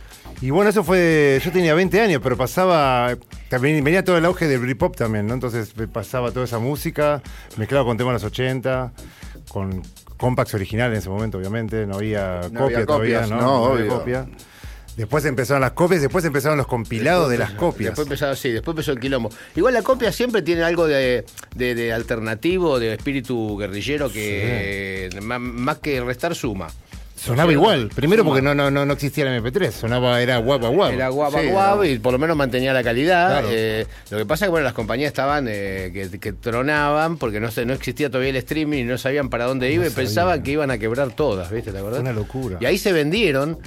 [0.43, 1.41] Y bueno, eso fue.
[1.45, 3.17] Yo tenía 20 años, pero pasaba.
[3.49, 5.35] También venía todo el auge del Britpop también, ¿no?
[5.35, 7.23] Entonces me pasaba toda esa música,
[7.57, 8.93] mezclado con temas de los 80,
[9.49, 9.83] con
[10.17, 11.87] compacts originales en ese momento, obviamente.
[11.87, 13.37] No había No copia había todavía, copias, ¿no?
[13.41, 13.99] no, había obvio.
[13.99, 14.27] copia.
[14.97, 17.91] Después empezaron las copias, después empezaron los compilados de las copias.
[17.97, 19.31] Después empezó, sí, después empezó el quilombo.
[19.57, 21.25] Igual la copia siempre tiene algo de,
[21.55, 26.67] de- de alternativo, de espíritu guerrillero que más, más que restar suma.
[27.23, 27.89] Sonaba Sí, igual.
[27.95, 30.93] Primero porque no, no, no, no existía el MP3, sonaba, era guapa guapa.
[30.95, 33.29] Era guapa Sí, guapa y por lo menos mantenía la calidad.
[33.31, 33.49] Claro.
[33.51, 37.39] Eh, lo que pasa es que bueno, las compañías estaban eh, que, que tronaban porque
[37.39, 40.43] no, se- no existía todavía el streaming y no sabían para dónde iba y pensaban
[40.43, 41.71] que iban a quebrar todas, ¿viste?
[41.71, 42.01] ¿Te acordás?
[42.01, 42.59] Una locura.
[42.61, 43.59] Y ahí se vendieron.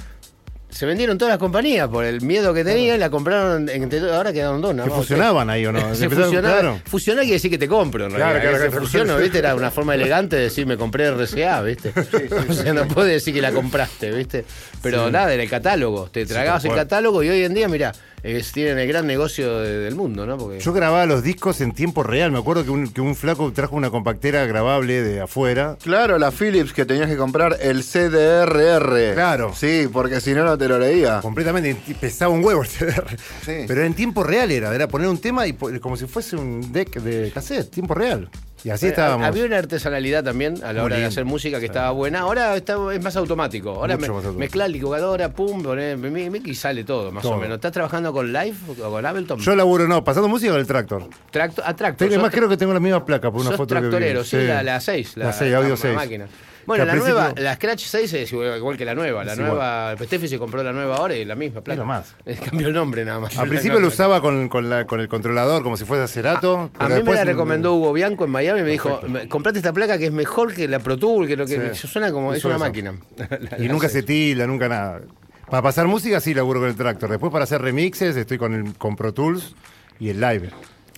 [0.76, 4.60] Se vendieron todas las compañías por el miedo que tenían, la compraron, entre- ahora quedaron
[4.60, 4.76] dos.
[4.76, 5.80] nada Que fusionaban ahí o no.
[5.96, 6.60] Se Empezaron- fusionaba.
[6.60, 6.82] claro.
[6.86, 8.72] Fusionar quiere decir que te compro, en Claro, claro, claro.
[8.82, 9.38] fusiono, ¿viste?
[9.38, 11.94] Era una forma elegante de decir me compré RCA, ¿viste?
[12.50, 14.44] o sea, no puedes decir que la compraste, ¿viste?
[14.82, 16.10] Pero nada, en el catálogo.
[16.12, 17.94] Te tragabas el catálogo y hoy en día, mirá,
[18.26, 20.38] es- tienen el gran negocio de- del mundo, ¿no?
[20.38, 22.32] Porque Yo grababa los discos en tiempo real.
[22.32, 25.78] Me acuerdo que un, que un flaco trajo una compactera grabable de afuera.
[25.84, 29.14] Claro, la Philips que tenías que comprar el CDRR.
[29.14, 29.54] Claro.
[29.56, 31.20] Sí, porque si no, no te lo leía.
[31.22, 33.18] Completamente, pesaba un huevo el CDR.
[33.46, 33.66] Sí.
[33.68, 37.00] Pero en tiempo real era, era poner un tema y como si fuese un deck
[37.02, 38.30] de cassette, tiempo real.
[38.66, 39.28] Y así estábamos.
[39.28, 41.10] Había una artesanalidad también a la Muy hora de lindo.
[41.10, 42.22] hacer música que estaba buena.
[42.22, 43.70] Ahora está, es más automático.
[43.70, 44.40] Ahora Mucho me, más automático.
[44.40, 47.34] mezclar licuadora, pum, poner, mi- mi- y sale todo, más Todo.
[47.34, 47.56] o menos.
[47.58, 49.40] ¿Estás trabajando con Live o con Ableton?
[49.40, 51.08] Yo laburo, no, pasando música con el tractor.
[51.30, 52.08] Tracto, a Tractor.
[52.08, 53.90] Tengo, Sos más creo que tengo la misma placa por una sos foto que vi.
[53.90, 55.16] tractorero, sí, la, la 6.
[55.18, 55.94] La 6, audio 6.
[55.96, 56.26] máquina.
[56.66, 59.24] Bueno, la nueva, la Scratch 6 es igual, igual que la nueva.
[59.24, 61.80] La Es nueva, Steffi se compró la nueva ahora y la misma placa.
[61.82, 62.16] lo más.
[62.50, 63.38] Cambió el nombre nada más.
[63.38, 66.72] Al principio lo usaba con, con, la- con el controlador como si fuese acerato.
[66.80, 69.74] A mí me la recomendó Hugo Bianco en Miami y me dijo, "Me- comprate esta
[69.74, 71.88] placa que es mejor que la Pro Tool, que lo que Sí.
[71.88, 72.64] suena como, es una eso.
[72.66, 72.96] máquina.
[73.18, 75.02] La- Y nunca se tila, nunca nada.
[75.50, 77.10] Para pasar música sí laburo con el tractor.
[77.12, 79.54] Después para hacer remixes estoy con, el, con Pro Tools
[80.00, 80.50] y el live.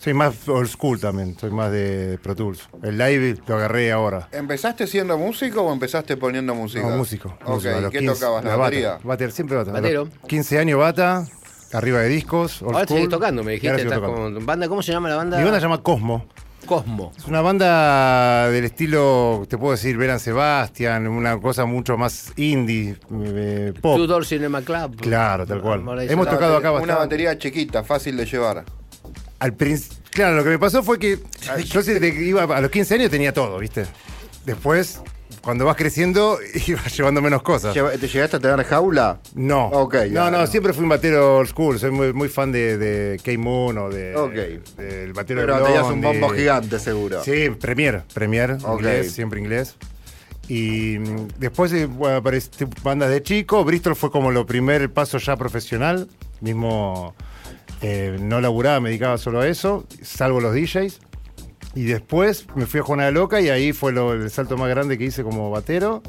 [0.07, 2.69] Soy más old school también, soy más de Pro Tools.
[2.81, 4.29] El live lo agarré ahora.
[4.31, 6.81] ¿Empezaste siendo músico o empezaste poniendo música?
[6.83, 7.37] Como músico.
[7.43, 8.43] Ok, músico, a los ¿qué 15, tocabas?
[8.45, 8.99] ¿La, bata, batería?
[9.03, 9.73] bater, siempre bata.
[9.73, 10.07] Batero.
[10.27, 11.27] 15 años bata,
[11.73, 12.61] arriba de discos.
[12.61, 13.75] old Ahora school, seguís tocando, me dijiste.
[13.81, 14.15] Estás tocando.
[14.33, 15.37] con banda, ¿Cómo se llama la banda?
[15.39, 16.25] Mi banda se llama Cosmo.
[16.65, 17.11] Cosmo.
[17.17, 22.95] Es una banda del estilo, te puedo decir, Veran Sebastian, una cosa mucho más indie,
[23.25, 23.97] eh, pop.
[23.97, 25.01] Two Door Cinema Club.
[25.01, 25.83] Claro, tal cual.
[25.99, 26.69] Dice Hemos la tocado batería.
[26.69, 26.99] acá Una bastante.
[27.03, 28.63] batería chiquita, fácil de llevar.
[29.39, 31.19] Al princ- claro, lo que me pasó fue que
[31.65, 33.85] yo que iba a los 15 años tenía todo, ¿viste?
[34.45, 34.99] Después,
[35.41, 37.75] cuando vas creciendo, ibas llevando menos cosas.
[37.75, 39.19] Lleva- ¿Te llegaste a tener jaula?
[39.35, 39.67] No.
[39.67, 40.47] Ok, no, ya, no, no.
[40.47, 41.77] siempre fui un batero old school.
[41.79, 44.33] Soy muy, muy fan de, de K-Moon o de, Ok.
[44.77, 46.19] del batero Pero de tenías un Blondie.
[46.21, 47.23] bombo gigante, seguro.
[47.23, 48.79] Sí, Premier, Premier, Ok.
[48.79, 49.75] inglés, siempre inglés.
[50.49, 53.63] Y mm, después eh, bueno, apareció bandas de chico.
[53.63, 56.07] Bristol fue como lo primer paso ya profesional.
[56.39, 57.15] Mismo
[57.81, 60.99] eh, no laburaba, me dedicaba solo a eso, salvo los DJs.
[61.75, 64.69] Y después me fui a Juana de Loca y ahí fue lo- el salto más
[64.69, 66.01] grande que hice como batero.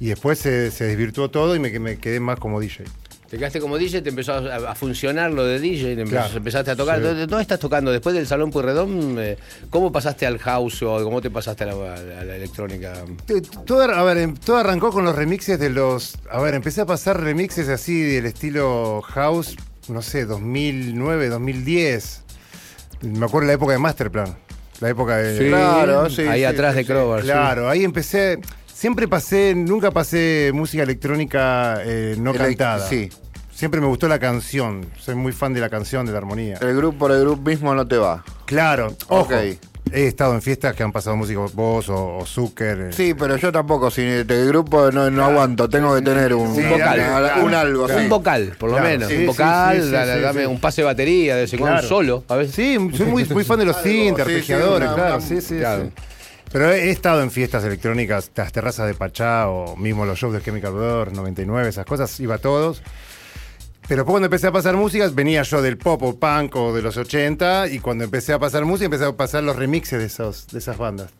[0.00, 2.84] Y después se, se desvirtuó todo y me, me quedé más como DJ.
[3.30, 6.36] Te quedaste como DJ, te empezó a, a funcionar lo de DJ, te empezó- Claro.
[6.36, 6.98] empezaste a tocar.
[6.98, 7.04] Sí.
[7.26, 7.92] ¿Dónde, estás tocando?
[7.92, 9.38] Después del Salón Purredón, eh,
[9.70, 12.92] ¿cómo pasaste al house o cómo te pasaste a la, a la- electrónica?
[13.66, 16.16] Todo, a ver, em- todo arrancó con los remixes de los.
[16.30, 19.56] A ver, empecé a pasar remixes así del estilo house,
[19.88, 22.22] no sé, 2009, 2010.
[23.02, 24.36] Me acuerdo la época de Masterplan.
[24.80, 25.38] La época de.
[25.38, 25.48] Sí.
[25.48, 27.22] Claro, sí, Ahí sí, atrás sí, de sí.
[27.22, 28.38] Claro, ahí empecé.
[28.72, 32.86] Siempre pasé, nunca pasé música electrónica eh, no cantada.
[32.88, 33.08] sí.
[33.54, 34.84] Siempre me gustó la canción.
[34.98, 36.58] Soy muy fan de la canción, de la armonía.
[36.60, 38.24] El grupo por el grupo mismo no te va.
[38.46, 39.32] Claro, ojo.
[39.32, 39.73] Ok.
[39.94, 42.78] He estado en fiestas que han pasado música vos o, o Zucker.
[42.80, 46.54] eh, Sí, pero yo tampoco, si el grupo no, no aguanto, tengo que tener un,
[46.54, 47.94] Sí, un vocal, claro, un algo claro.
[47.94, 48.04] así.
[48.04, 49.08] Un vocal, por lo Claro, menos.
[49.08, 50.46] sí, un vocal, sí, sí, dale, sí, dame sí.
[50.46, 51.86] un pase de batería, de Claro.
[51.86, 52.54] solo, a veces.
[52.56, 55.84] Sí, soy muy, muy fan de los synth, sí, arpegiadores, claro, una- sí, sí, claro.
[55.84, 55.90] sí.
[56.52, 60.32] Pero he, he estado en fiestas electrónicas, las terrazas de Pachá o mismo los shows
[60.34, 62.82] de Chemical Brothers, 99, esas cosas, iba a todos.
[63.86, 66.80] Pero después cuando empecé a pasar músicas, venía yo del pop o punk o de
[66.82, 70.46] los 80 y cuando empecé a pasar música, empecé a pasar los remixes de, esos,
[70.48, 71.10] de esas bandas.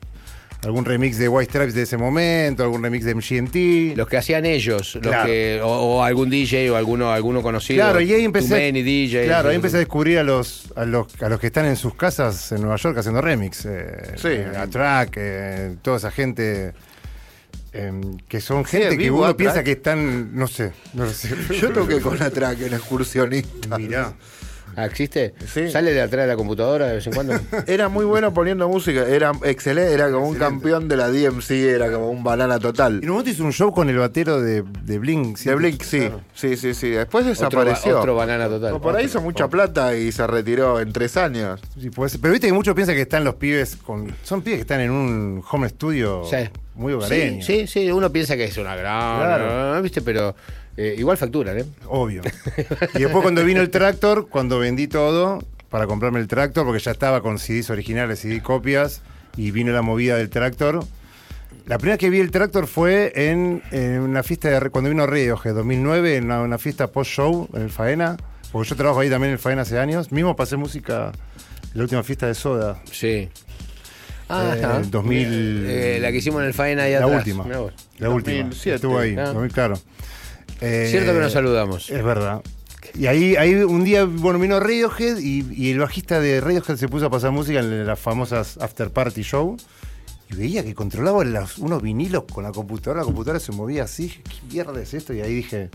[0.63, 3.99] Algún remix de White Stripes de ese momento, algún remix de MGMT.
[3.99, 7.85] Los que hacían ellos, los que, o, o algún DJ o alguno, alguno conocido.
[7.85, 8.73] Claro, y ahí empecé.
[8.73, 9.27] DJ.
[9.27, 11.95] claro, ahí empecé a descubrir a los, a los a los que están en sus
[11.95, 13.67] casas en Nueva York haciendo remix.
[13.67, 14.29] eh, Sí.
[14.31, 16.73] eh, a Track, eh, toda esa gente.
[17.75, 17.93] Eh,
[18.29, 21.35] que son Sí, gente que uno piensa que están, no sé, no sé.
[21.61, 23.77] Yo toqué con la track en excursionista.
[23.77, 24.15] Mirá.
[24.77, 25.35] Ah, ¿Existe?
[25.47, 25.71] Sí.
[25.71, 27.35] ¿Sale de atrás de la computadora de vez en cuando?
[27.67, 31.91] Era muy bueno poniendo música, era excelente, era como un campeón de la DMC, era
[31.93, 32.95] como un banana Y total.
[33.03, 35.39] en un momento hizo un show con el batero de, de Blink.
[35.39, 36.21] De Blink, sí, Claro.
[36.35, 36.91] sí, sí, sí.
[36.91, 37.99] Después otro, ba- desapareció.
[38.01, 38.81] otro banana total.
[38.81, 41.61] Por ahí hizo mucha plata y se retiró en tres años.
[41.81, 41.91] Sí.
[41.91, 44.15] Pero viste que muchos piensan que están los pibes con.
[44.23, 46.37] Son pibes que están en un home studio Sí.
[46.75, 47.43] muy Sí, hogareño.
[47.45, 49.19] sí, sí, uno piensa que es una gran.
[49.21, 49.83] Claro.
[49.83, 50.01] ¿viste?
[50.03, 50.35] Pero
[50.77, 51.65] eh, igual facturan, ¿eh?
[51.89, 52.23] Obvio.
[52.95, 56.91] Y después cuando vino el tractor, cuando vendí todo para comprarme el tractor, porque ya
[56.93, 59.03] estaba con CDs originales, CD copias,
[59.37, 60.85] y vino la movida del tractor.
[61.67, 65.55] La primera que vi el tractor fue en, en una fiesta de cuando vino Radiohead,
[65.55, 68.17] 2009, en una, una fiesta post-show en el Faena,
[68.53, 70.13] porque yo trabajo ahí también en el Faena hace años.
[70.13, 71.11] Mismo pasé música
[71.65, 72.81] en la última fiesta de Soda.
[72.93, 73.29] Sí.
[74.29, 74.77] Ah, Eh, ajá.
[74.79, 77.19] el 2000 Eh, la que hicimos en el Faena ahí La atrás.
[77.19, 77.47] última.
[77.49, 77.61] La
[78.11, 78.39] última.
[78.45, 78.75] 2007.
[78.77, 79.33] Estuvo ahí, Ah.
[79.33, 79.75] 2000, claro.
[80.65, 81.91] Eh, Cierto que nos saludamos.
[81.91, 82.41] Es verdad.
[82.97, 86.89] Y ahí, ahí un día, bueno, vino Radiohead y, y el bajista de Radiohead se
[86.89, 89.57] puso a pasar música en las famosas After Party Show.
[90.31, 93.01] Y veía que controlaba los- unos vinilos con la computadora.
[93.01, 94.09] La computadora se movía así.
[94.09, 95.13] ¿Qué mierda es esto?
[95.13, 95.71] Y ahí dije,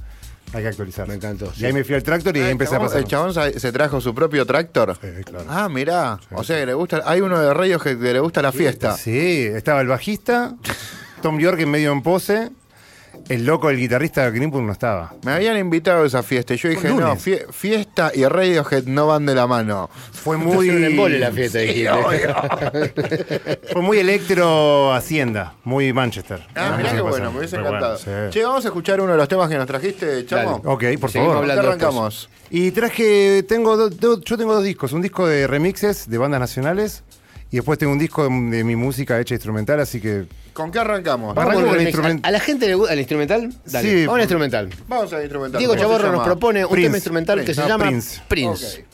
[0.54, 1.08] hay que actualizar.
[1.08, 1.66] Me encantó, Y sí.
[1.66, 3.04] ahí me fui al tractor y ahí Ah, empecé a el pasar.
[3.06, 4.98] chabón- El chabón se trajo su propio tractor.
[5.02, 5.46] Sí, claro.
[5.50, 6.20] Ah, mirá.
[6.32, 7.04] O sea que le gusta.
[7.06, 8.96] Hay uno de Rayos que le gusta la fiesta.
[8.98, 10.56] Sí, estaba el bajista,
[11.22, 12.50] Tom York en medio en pose.
[13.30, 15.14] El loco, el guitarrista de Greenwood no estaba.
[15.24, 19.06] Me habían invitado a esa fiesta y yo dije, no, fie- fiesta y Radiohead no
[19.08, 19.88] van de la mano.
[20.12, 20.70] Fue muy.
[20.72, 21.90] un embole la fiesta, Sí, dijiste.
[23.72, 26.46] Fue muy electro Hacienda, muy Manchester.
[26.56, 28.00] Ah, mirá qué bueno, me hubiese Muy encantado.
[28.04, 28.34] bueno, sí.
[28.40, 30.56] Che, vamos a escuchar uno de los temas que nos trajiste, chamo.
[30.66, 31.12] Ok, por Seguimos favor.
[31.14, 32.30] ¿Con qué hablando arrancamos?
[32.50, 36.40] Y traje, tengo do- do- yo tengo dos discos, un disco de remixes de bandas
[36.40, 37.04] nacionales
[37.52, 40.80] y después tengo un disco de, de mi música hecha instrumental, así que ¿Con qué
[40.80, 41.34] arrancamos?
[41.36, 41.96] Vamos con el remix.
[41.98, 43.54] instrument- ¿A, la gente le gusta el instrumental?
[43.66, 44.06] Dale, Sí.
[44.06, 44.70] vamos al instrumental.
[44.88, 45.60] Vamos al instrumental.
[45.60, 46.88] Diego ¿Cómo se Chaborro nos propone un Prince.
[46.88, 48.22] tema instrumental que se No, llama Prince.
[48.28, 48.86] Prince.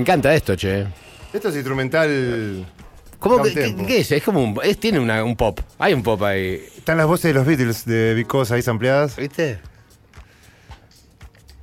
[0.00, 0.86] Me encanta esto, che.
[1.30, 2.66] Esto es instrumental.
[3.18, 3.52] ¿Cómo que,
[3.86, 4.10] qué, es?
[4.12, 5.60] Es como un, es- tiene una- un pop.
[5.78, 6.54] Hay un pop ahí.
[6.78, 9.16] Están las voces de los Beatles de Because ahí ampliadas.
[9.16, 9.58] ¿Viste?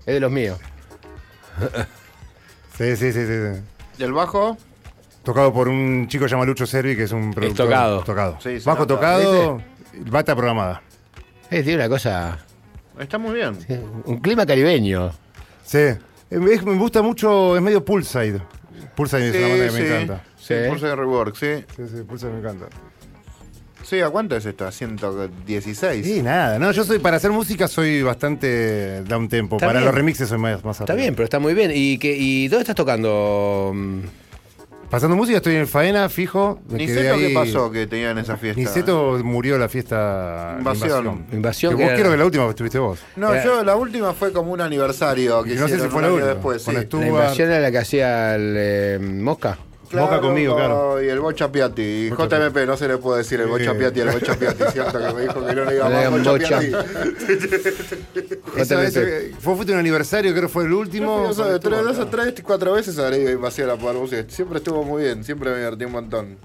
[0.05, 0.59] Es de los míos.
[2.77, 3.25] Sí, sí, sí, sí.
[3.55, 3.61] sí.
[3.97, 4.55] ¿Y el bajo?
[5.23, 7.65] Tocado por un chico llamado Lucho Servi, que es un productor.
[7.65, 8.03] tocado.
[8.03, 8.38] Tocado.
[8.39, 8.93] Sí, se Bajo nota.
[8.93, 9.61] tocado,
[10.11, 10.83] bata programada.
[11.49, 12.38] Eh, tiene una cosa.
[12.99, 13.57] Está muy bien.
[14.05, 15.11] Un clima caribeño.
[15.65, 15.79] Sí.
[16.30, 18.41] Es- me gusta mucho, es medio Poolside.
[18.95, 19.82] Poolside es una banda que sí.
[19.82, 20.23] me encanta.
[20.38, 20.69] Sí, Sí.
[20.69, 21.65] Pulse de Rework, sí.
[21.75, 22.65] Sí, sí, Poolside me encanta.
[23.84, 24.69] Sí, ¿a cuánto es esta?
[24.71, 26.05] 116.
[26.05, 29.55] Sí, nada, no, yo soy, para hacer música soy bastante down tempo.
[29.55, 29.86] Está Para bien.
[29.86, 31.03] los remixes soy más, más Está arriba.
[31.03, 31.71] bien, pero está muy bien.
[31.73, 33.73] ¿Y, que, y dónde estás tocando?
[34.89, 36.59] Pasando música estoy en faena, fijo.
[36.69, 38.59] me quedé ¿Niceto qué pasó que tenían esa fiesta?
[38.59, 41.25] Niceto murió la fiesta Invasión.
[41.33, 42.99] Invasión Que que vos era- quiero que la última estuviste vos.
[43.17, 43.41] No, Eh.
[43.43, 46.01] yo la última fue como un aniversario que Y no sé hicieron si fue un
[46.03, 46.33] la año última.
[46.33, 46.81] después, Con sí.
[46.81, 49.57] Stu- La invasión era la que hacía el eh, Mosca.
[49.91, 51.01] Boca conmigo, claro.
[51.03, 51.81] Y el Bocha Piatti.
[51.81, 53.47] Y Bocha JMP, no se le puede decir el.
[53.47, 56.31] Bocha Piatti, el Bocha Piatti, cierto que me dijo que no le le más Bocha
[56.31, 56.59] Bocha.
[56.59, 56.71] Piatti.
[59.39, 61.27] Fue fuiste un aniversario, creo que fue el último.
[61.29, 64.25] Yo dos, tres, dos o tres, cuatro veces habré ido a Invasión a poder música.
[64.27, 66.38] Siempre estuvo muy bien, siempre me divertí un montón.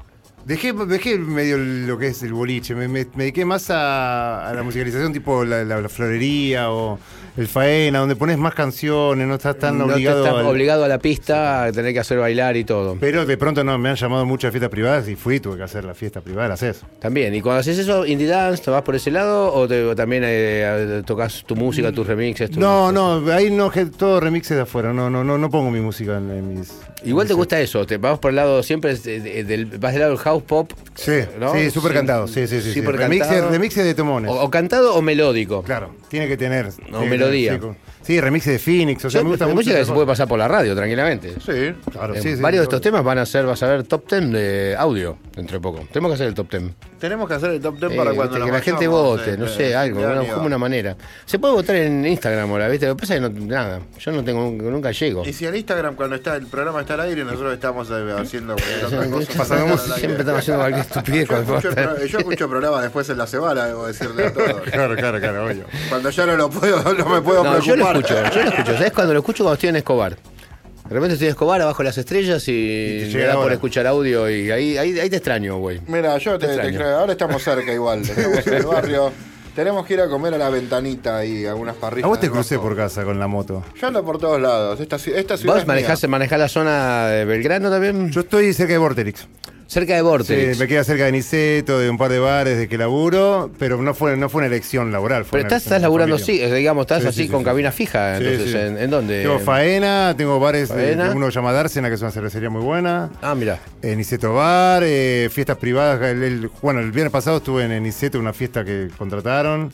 [0.45, 4.53] Dejé, dejé medio lo que es el boliche, me, me- me dediqué más a, a
[4.55, 6.99] la musicalización tipo la, la- la florería o
[7.37, 10.85] el faena, donde pones más canciones, no estás tan no te obligado estás al- obligado
[10.85, 12.97] a la pista a tener que hacer bailar y todo.
[13.01, 15.85] Pero de pronto no, me han llamado muchas fiestas privadas y fui, tuve que hacer
[15.85, 16.83] la fiesta privada, la haces.
[17.01, 17.35] También.
[17.35, 20.23] ¿Y cuando haces eso, indie dance, te vas por ese lado o, te- o también
[20.27, 22.51] eh, tocas tu música, tus remixes?
[22.51, 25.81] tu- No, no, ahí no, todo remixes de afuera, no, no, no, no pongo mi
[25.81, 26.73] música en, en mis...
[27.05, 30.01] Igual te gusta eso, te vas por el lado siempre de- de- del, vas del
[30.01, 30.73] lado del house pop.
[30.95, 31.53] Sí, ¿no?
[31.55, 32.73] sí, súper cantado, sí, sí, sí.
[32.73, 32.81] sí.
[32.81, 34.31] Remixes, de tomones.
[34.31, 35.63] O, o cantado o melódico.
[35.63, 36.69] Claro, tiene que tener.
[37.03, 37.59] que melodía.
[37.59, 39.57] tener, sí, con- Sí, remixes de Phoenix, o sea, Yo- me gusta la mucho.
[39.65, 41.35] música que se puede pasar por la radio tranquilamente.
[41.45, 41.75] Sí.
[41.91, 44.09] Claro, Eh, sí, sí, varios de estos temas van a ser, vas a ver, top
[44.11, 45.87] 10 de audio dentro de poco.
[45.93, 46.63] Tenemos que hacer el top 10.
[46.99, 49.37] Tenemos que hacer el top 10 Eh, para viste, cuando que la gente vote, eh,
[49.37, 50.01] no eh, sé, algo,
[50.35, 50.97] como una manera.
[51.25, 52.87] Se puede votar en Instagram ahora, ¿viste?
[52.87, 55.25] Lo que pasa es que no, nada, yo no tengo, nunca llego.
[55.27, 58.85] Y si en Instagram cuando está el programa está al aire nosotros estamos haciendo cualquier
[58.85, 59.33] otra cosa.
[59.39, 61.29] Pasamos- Al siempre estamos haciendo cualquier estupidez.
[61.29, 64.61] Yo cuando escucho, yo escucho programas después en la semana, debo decirle a todos.
[64.73, 65.65] Claro, claro, claro, obvio.
[65.89, 67.92] Cuando ya no lo puedo, no me puedo preocupar.
[67.93, 68.73] Escucho, yo lo escucho.
[68.75, 69.45] ¿Sabes cuando lo escucho?
[69.45, 70.17] Cuando estoy en Escobar.
[70.17, 73.53] De repente estoy en Escobar, abajo de las estrellas y, te me llega da por
[73.53, 75.81] escuchar audio y ahí, ahí, ahí te extraño, güey.
[75.87, 76.79] Mira, yo te, Te te extraño.
[76.79, 76.99] creo.
[76.99, 78.03] Ahora estamos cerca igual.
[78.09, 79.13] Estamos en el barrio.
[79.55, 82.07] Tenemos que ir a comer a la ventanita y algunas parrillas.
[82.07, 83.63] A vos te crucé por casa con la moto.
[83.79, 84.81] Yo ando por todos lados.
[84.81, 85.55] Esta, esta ciudad.
[85.55, 85.75] ¿Vos es mía.
[85.75, 88.11] manejás, manejás la zona de Belgrano también?
[88.11, 89.29] Yo estoy cerca de Vorterix.
[89.73, 90.59] Cerca de Sí, Vortex.
[90.59, 93.95] me queda cerca de Niceto, de un par de bares de que laburo, pero no
[93.95, 95.25] fue, no fue una elección laboral.
[95.25, 97.71] Fue Pero estás, estás laburando, sí, eh, digamos, estás Sí, así sí, con sí, cabina
[97.73, 97.79] sí.
[97.79, 98.19] fija.
[98.19, 98.59] Sí, Entonces, sí.
[98.59, 99.23] ¿en, en dónde?
[99.23, 101.13] Tengo faena, tengo bares, de- Faena.
[101.17, 103.09] uno que llama Dársena, que es una cervecería muy buena.
[103.23, 103.61] Ah, mira.
[103.81, 106.03] En Niceto Bar, eh, fiestas privadas.
[106.03, 109.73] el- el- bueno, el viernes pasado estuve en Niceto, una fiesta que contrataron.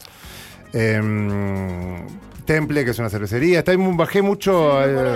[0.72, 2.06] Em,
[2.48, 3.58] Temple, que es una cervecería.
[3.58, 4.72] Está, ahí, bajé mucho.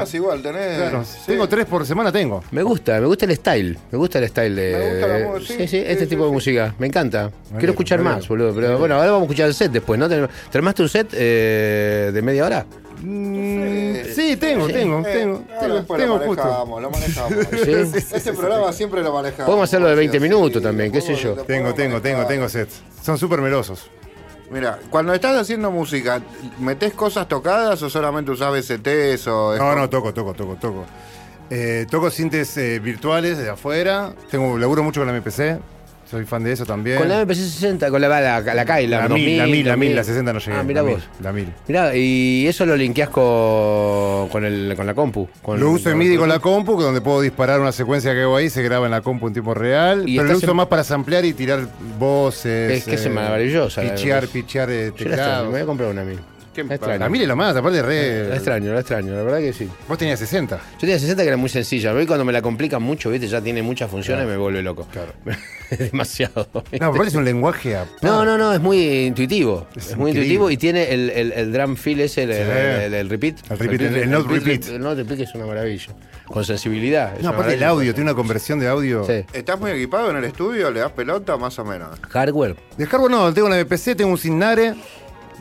[0.06, 0.76] Sí, eh, igual, tenés.
[0.76, 1.18] claro, sí.
[1.26, 2.44] Tengo tres por semana, tengo.
[2.50, 3.78] Me gusta, me gusta el style.
[3.90, 4.76] Me gusta el style de.
[4.76, 6.34] Me gusta la mu- sí, sí, este sí, tipo de sí.
[6.34, 6.74] música.
[6.78, 7.22] Me encanta.
[7.48, 8.16] Vale, Quiero escuchar vale.
[8.16, 8.54] más, boludo.
[8.54, 10.10] Pero bueno, ahora vamos a escuchar el set después, ¿no?
[10.10, 12.66] ¿Te te armaste un set eh, de media hora?
[13.00, 15.42] Mm, sí, tengo, tengo, Eh, tengo.
[15.96, 16.44] Tengo, lo justo.
[16.44, 17.32] manejamos, lo manejamos.
[17.64, 18.14] Sí.
[18.14, 19.46] Este programa siempre lo manejamos.
[19.46, 21.32] Podemos hacerlo de 20 Sí, minutos sí, también, qué sé yo.
[21.34, 22.82] Tengo, tengo, tengo, tengo sets.
[23.02, 23.90] Son súper melosos.
[24.52, 26.20] Mira, cuando estás haciendo música,
[26.58, 30.84] ¿metés cosas tocadas o solamente usás VSTs o No, no, toco, toco, toco, toco.
[31.48, 34.14] Eh, toco sintes eh, virtuales de afuera.
[34.30, 35.58] Tengo, laburo mucho con la MPC.
[36.12, 36.98] Soy fan de eso también.
[36.98, 39.46] Con la MPC 60, con la, la, la, la, la 2000, 1000, la 1000, la
[39.46, 39.96] 1000, 2000.
[39.96, 40.52] la 60 no llegué.
[40.58, 40.98] Ah, mira la vos.
[40.98, 41.52] 1000, La 1000.
[41.68, 45.26] Mirá, y eso lo linkeás con, con, el, con la compu.
[45.40, 48.20] Con, Lo uso en MIDI con la compu, que donde puedo disparar una secuencia que
[48.20, 50.06] hago ahí, se graba en la compu en tiempo real.
[50.06, 51.66] Y Pero lo uso en- más para samplear y tirar
[51.98, 52.72] voces.
[52.78, 55.46] Es que es maravillosa Pichear, pichear eh, teclados.
[55.46, 56.16] me voy a comprar una a mí.
[56.54, 57.08] ¿Qué extraño.
[57.10, 58.34] 1000 es lo más, aparte La re.
[58.34, 59.68] extraño, la extraño, la verdad que sí.
[59.88, 60.56] Vos tenías 60.
[60.74, 61.92] Yo tenía 60 que era muy sencilla.
[61.92, 63.26] Hoy cuando me la complican mucho, ¿viste?
[63.28, 64.86] Ya tiene muchas funciones, me vuelve loco.
[64.92, 65.12] Claro.
[65.70, 66.46] es demasiado.
[66.70, 66.78] ¿viste?
[66.80, 67.86] No, aparte es un lenguaje a.
[68.02, 69.66] No, no, no, es muy intuitivo.
[69.76, 70.34] Es, Es muy increíble.
[70.34, 72.38] intuitivo y tiene el, el, el drum feel ese, el, Sí.
[72.40, 73.36] el- el- el repeat.
[73.50, 74.68] El repeat, el- el note repeat.
[74.68, 75.92] El note repeat es una maravilla.
[76.26, 77.12] Con sensibilidad.
[77.20, 79.04] No, aparte el audio, tiene una conversión de audio.
[79.06, 79.24] Sí.
[79.34, 80.70] ¿Estás muy equipado en el estudio?
[80.70, 81.98] ¿Le das pelota más o menos?
[82.08, 82.56] Hardware.
[82.78, 84.74] De hardware no, tengo una MPC, tengo un Signare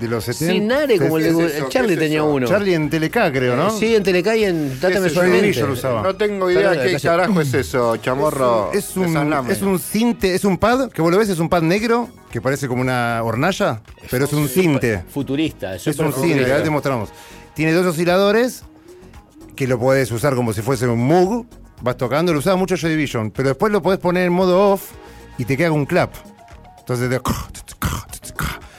[0.02, 0.54] de los 70.
[0.54, 1.70] Sinare, como el ¿Qué de es eso?
[1.70, 2.48] Charlie ¿Qué es tenía uno.
[2.48, 3.70] Charlie en Teleca, creo, ¿no?
[3.70, 5.42] Sí, en Telecá y en Joy Suavemente.
[5.42, 6.02] Division lo usaba.
[6.02, 8.72] No tengo idea Perdón, qué carajo es eso, chamorro.
[8.74, 11.62] Es un, es un cinte, es un pad, que vos lo ves, es un pad
[11.62, 15.04] negro, que parece como una hornalla, pero es un cinte.
[15.10, 15.76] Futurista.
[15.76, 17.10] Es súper un cinte, ahora te mostramos.
[17.54, 18.64] Tiene dos osciladores
[19.56, 21.46] que lo podés usar como si fuese un Moog,
[21.82, 24.92] vas tocando, lo usaba mucho Joy Division, pero después lo podés poner en modo off
[25.38, 26.14] y te queda un clap.
[26.80, 27.18] Entonces, de-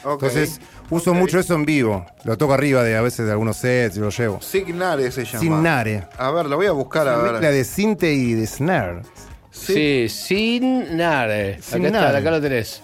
[0.05, 0.21] Ok.
[0.25, 1.17] entonces uso Ok.
[1.17, 2.07] mucho eso en vivo.
[2.25, 4.41] Lo toco arriba de a veces de algunos sets y lo llevo.
[4.43, 5.41] Signare se llama.
[5.41, 6.07] Signare.
[6.19, 7.41] A ver, lo voy a buscar a ver.
[7.41, 9.03] de cinte y de snare.
[9.51, 11.55] Sí, sin nare.
[11.71, 12.83] Acá está, acá lo tenés.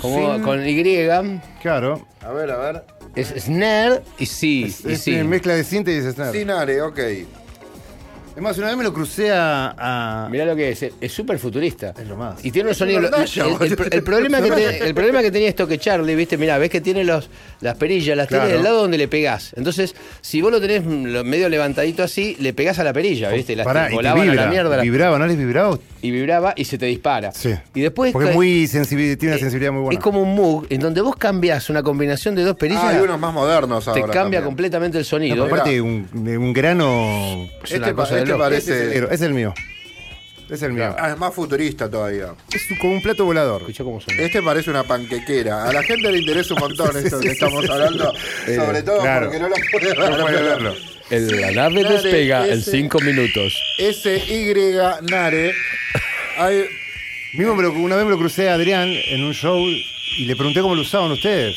[0.00, 2.06] Como Sin- con Y, Claro.
[2.24, 2.84] A ver, a ver.
[3.14, 4.64] es snare y sí.
[4.68, 5.12] Es, y es sí.
[5.22, 6.32] mezcla de cinte y de snare.
[6.38, 6.98] Signare, ok.
[8.34, 9.74] Es más, una vez me lo crucé a.
[9.76, 11.92] a- Mirá lo que es, es súper futurista.
[12.00, 12.42] Es lo más.
[12.44, 12.98] Y tiene un sonido.
[13.00, 16.80] el- problema que te- el problema que tenía esto que Charlie, viste, mirá, ves que
[16.80, 17.28] tiene los,
[17.60, 18.44] las perillas, las Claro.
[18.44, 19.52] tiene del lado donde le pegás.
[19.56, 23.66] Entonces, si vos lo tenés medio levantadito así, le pegás a la perilla, viste, las
[23.66, 24.76] Pará, te y te a la mierda.
[24.76, 25.78] las- Vibraba, ¿no les vibraba?
[26.04, 27.30] y vibraba y se te dispara.
[27.32, 27.54] Sí.
[27.74, 29.98] Y después Porque es muy sensibil, tiene una eh, sensibilidad muy buena.
[29.98, 32.82] Es como un Moog en donde vos cambiás una combinación de dos perillas.
[32.82, 34.02] Ah, hay unos más modernos te ahora.
[34.04, 34.42] cambia también.
[34.44, 35.44] completamente el sonido.
[35.44, 37.44] aparte, un, un grano.
[37.62, 38.44] Es Este, una cosa este loco.
[38.44, 39.14] parece.
[39.14, 39.54] Es el mío.
[40.50, 40.94] Es el mío.
[40.98, 42.34] Ah, es más futurista todavía.
[42.52, 43.62] Es como un plato volador.
[43.78, 44.22] Cómo suena.
[44.22, 45.64] Este parece una panquequera.
[45.68, 48.12] A la gente le interesa un montón esto que estamos hablando.
[48.44, 49.26] Sobre todo claro.
[49.26, 50.10] porque no lo puede ver.
[50.10, 50.74] No puede verlo.
[51.10, 53.52] El- la nave Nare, despega en ese- 5 minutos.
[53.78, 54.54] SY
[55.10, 55.52] Nare.
[56.38, 56.64] Hay,
[57.34, 60.36] Mismo me lo- una vez me lo crucé a Adrián en un show y le
[60.36, 61.56] pregunté cómo lo usaban ustedes.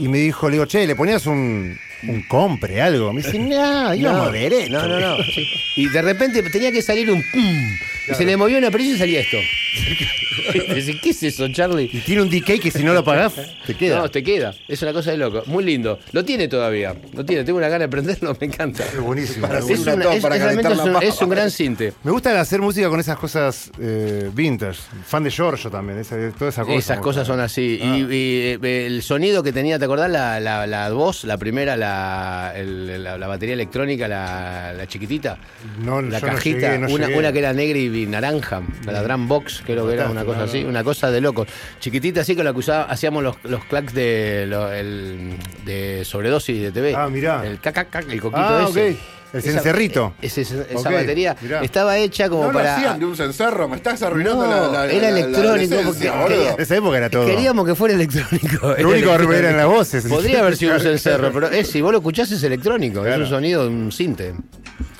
[0.00, 3.12] Y me dijo, le digo, che, le ponías un, un compre, algo.
[3.12, 4.72] Me dice, no, íbamos derecho.
[4.72, 5.16] No, no, no.
[5.24, 5.46] sí.
[5.76, 7.78] Y de repente tenía que salir un pum.
[8.16, 9.36] Se le movió una perilla y salía esto.
[11.02, 11.90] ¿Qué es eso, Charlie?
[11.92, 13.34] Y tiene un decay que si no lo pagás,
[13.66, 13.98] te queda.
[13.98, 14.54] No, te queda.
[14.66, 15.42] Es una cosa de loco.
[15.46, 15.98] Muy lindo.
[16.12, 16.94] Lo tiene todavía.
[17.14, 17.44] Lo tiene.
[17.44, 18.36] Tengo una gana de prenderlo.
[18.40, 18.84] Me encanta.
[18.84, 19.46] Es buenísimo.
[19.46, 21.92] Para Es, una para es la un, es un gran cinte.
[22.04, 24.80] Me gusta hacer música con esas cosas eh, vintage.
[25.06, 26.78] Fan de Giorgio también, esa, toda esa cosa.
[26.78, 27.78] Esas cosas son así.
[27.82, 30.10] Y, y, eh, el sonido que tenía, ¿te acordás?
[30.10, 35.38] La, la, la voz, la primera, la, el- la, la batería electrónica, la, la chiquitita.
[35.82, 37.18] No, la yo no cajita, llegué, no una, llegué.
[37.18, 40.64] una que era negra y naranja, la Drum Box, creo que era una cosa así,
[40.64, 41.48] una cosa de locos.
[41.80, 45.34] Chiquitita así con la que usaba- hacíamos los, los clacks de, lo- el-
[45.64, 46.94] de sobredosis de TV.
[46.96, 47.46] Ah, mirá.
[47.46, 48.96] El cac, cac, el coquito Ah, ese.
[49.32, 50.14] El cencerrito.
[50.22, 51.60] Ese- esa batería mirá.
[51.62, 52.76] estaba hecha como no lo para.
[52.76, 53.68] hacían de un cencerro.
[53.68, 57.26] Me estás arruinando No, la, la- era la- la electrónico, porque- esa época era todo.
[57.26, 58.74] Queríamos que fuera electrónico.
[58.78, 60.04] Lo único que eran las voces.
[60.06, 63.26] Podría haber sido un cencerro, pero es, si vos lo escuchás es electrónico, es un
[63.26, 64.32] sonido de un cinte.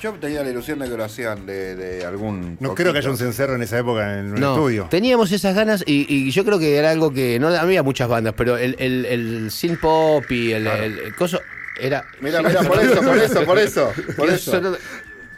[0.01, 2.51] Yo tenía la ilusión de que lo hacían de, de algún.
[2.61, 2.75] No poquito.
[2.75, 4.87] creo que haya un cencerro en esa época en un No, estudio.
[4.89, 8.33] teníamos esas ganas y, y yo creo que era algo que no había muchas bandas,
[8.37, 11.41] pero el, el, el synth pop y el, el- el coso
[11.79, 12.05] era.
[12.21, 13.93] Mira, mira, por eso, por eso, por eso.
[14.15, 14.51] Por quedó, eso.
[14.51, 14.79] sonando,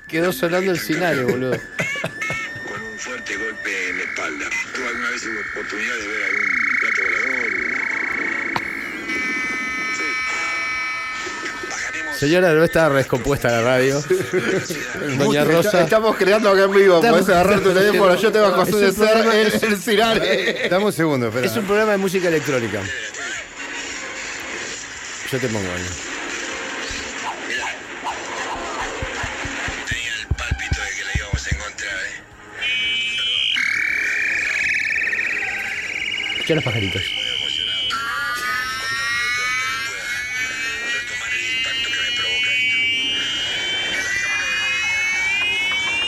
[0.07, 1.51] quedó sonando el cinario, boludo.
[1.51, 4.45] con un fuerte golpe en la espalda.
[4.75, 5.23] ¿Tuvo alguna vez
[5.53, 7.51] oportunidad de ver algún plato volador?
[12.17, 13.99] Señora, no está descompuesta la radio.
[15.17, 15.81] Doña Rosa.
[15.81, 16.97] Estamos creando acá en vivo.
[16.97, 18.15] Estamos- Podés agarrar tu teléfono.
[18.15, 19.47] Yo te bajo a Es un hacer programa- el,
[20.63, 20.69] el.
[20.69, 21.47] Dame un segundo, espera.
[21.47, 22.79] Es un programa de música electrónica.
[25.31, 26.10] Yo te pongo ahí.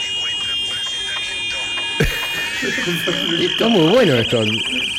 [0.08, 1.56] Encuentran por asentamiento
[3.52, 4.42] Está muy bueno esto.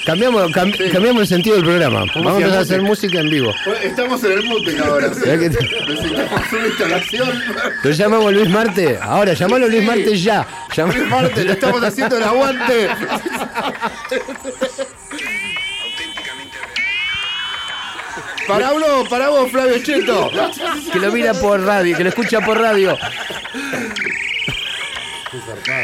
[0.05, 2.05] Cambiamos, cam- cambiamos el sentido del programa.
[2.13, 3.51] Vamos a empezar a hacer música en vivo.
[3.83, 5.11] Estamos en el mute ahora.
[5.13, 5.19] sí.
[5.23, 7.43] Mirá que te- Necesitamos una instalación.
[7.83, 8.99] ¿Lo llamamos Luis Marte?
[9.01, 10.45] Ahora, llamalo a Luis Marte ya.
[10.75, 12.89] Llama- Luis Marte, le estamos haciendo el aguante.
[18.47, 20.31] Para vos, para vos, Flavio Cheto.
[20.91, 22.97] Que lo mira por radio, que lo escucha por radio.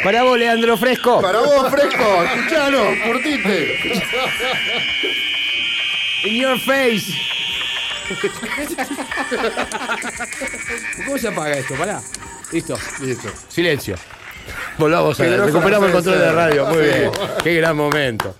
[0.03, 1.21] Para vos, Leandro Fresco.
[1.21, 2.23] Para vos, fresco.
[2.23, 4.03] Escuchalo, curtite.
[6.23, 7.13] In your face.
[11.05, 11.75] ¿Cómo se apaga esto?
[11.75, 12.01] Pará.
[12.51, 12.77] Listo.
[13.01, 13.29] Listo.
[13.49, 13.95] Silencio.
[14.77, 16.65] Volvamos a recuperamos el control de radio.
[16.67, 17.11] Muy bien.
[17.43, 18.35] Qué gran momento.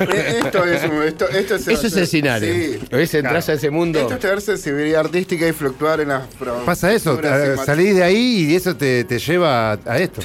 [0.00, 2.52] Eh, Esto es, esto, esto es, Eso es el escenario.
[2.52, 2.80] Sí.
[2.90, 3.14] ¿Ves?
[3.14, 3.98] Entras a ese mundo.
[3.98, 6.24] Esto es tener sensibilidad artística y fluctuar en las.
[6.64, 10.20] Pasa eso, eh, salís de ahí y eso te, te lleva a, esto.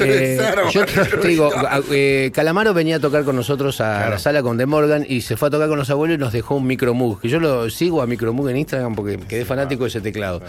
[0.00, 0.40] Eh,
[0.70, 1.50] yo te, digo,
[1.90, 5.36] eh, Calamaro venía a tocar con nosotros a la sala con The Morgan y se
[5.36, 7.20] fue a tocar con los abuelos y nos dejó un micromoog.
[7.20, 10.40] Que yo lo sigo a micromoog en Instagram porque quedé fanático de ese teclado.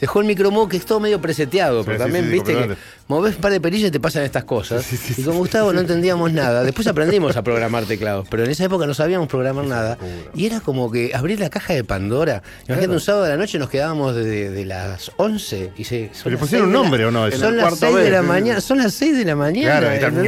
[0.00, 2.76] Dejó el micromoog que es todo medio preseteado, pero sí, también sí, viste que
[3.08, 4.84] movés un par de te pasan estas cosas.
[5.18, 6.62] Y con Gustavo no entendíamos nada.
[6.64, 9.98] Después aprendimos a programar teclados, pero en esa época no sabíamos programar nada.
[10.34, 12.42] Y era como que abrir la caja de Pandora.
[12.66, 16.10] Imagínate, un sábado de la noche nos quedábamos de, de las 11 y se.
[16.24, 17.26] ¿Le pusieron un la- nombre o no?
[17.26, 17.38] Eso?
[17.38, 18.60] Son las cuarto 6 de la mañana.
[18.60, 19.80] Son las 6 de la mañana.
[19.98, 20.22] Claro.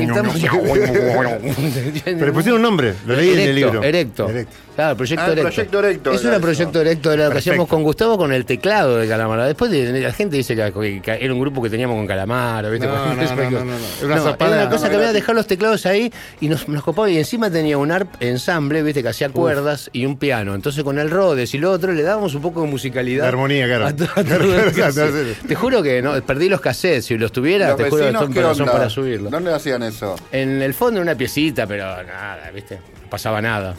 [0.00, 0.36] Y estamos-
[2.04, 3.82] Pero le pusieron un nombre, lo leí en el libro.
[3.82, 4.28] Erecto.
[4.28, 4.52] Erecto.
[4.74, 5.48] Claro, el proyecto Ah, el Erecto.
[5.54, 6.40] Proyecto Erecto Eso era eso.
[6.42, 9.44] proyecto Erecto, era lo que hacíamos con Gustavo con el teclado de Calamaro.
[9.44, 12.86] Después de, la gente dice que, que era un grupo que teníamos con Calamaro, ¿viste?
[12.86, 13.74] No, no, no, no, no, no.
[13.98, 14.52] Era una No, zapada.
[14.56, 17.10] era una cosa que había dejar los teclados ahí y nos, nos copaba.
[17.10, 19.02] Y encima tenía un arp ensamble, ¿viste?
[19.02, 20.54] Que hacía cuerdas y un piano.
[20.54, 23.24] Entonces con el Rhodes y lo otro le dábamos un poco de musicalidad.
[23.24, 23.86] La armonía, claro.
[23.88, 25.04] a to- a todo Claro, lo que claro, hacía.
[25.10, 25.26] claro.
[25.48, 27.04] Te juro que no, perdí los cassettes.
[27.04, 29.30] Si los tuviera, Los te juro que son, ¿qué para, son para subirlos.
[29.30, 30.16] ¿Dónde hacían eso?
[30.32, 32.76] En el fondo una piecita, pero nada, ¿viste?
[32.76, 33.74] No pasaba nada.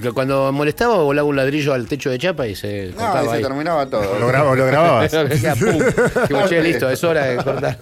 [0.00, 3.28] Que Cuando molestaba volaba un ladrillo al techo de chapa y se No, cortaba y
[3.28, 3.42] se ahí.
[3.42, 4.18] terminaba todo.
[4.18, 5.10] Lo, grabo, lo grababas.
[5.58, 5.80] Pum.
[6.62, 7.78] Listo, es hora de cortar.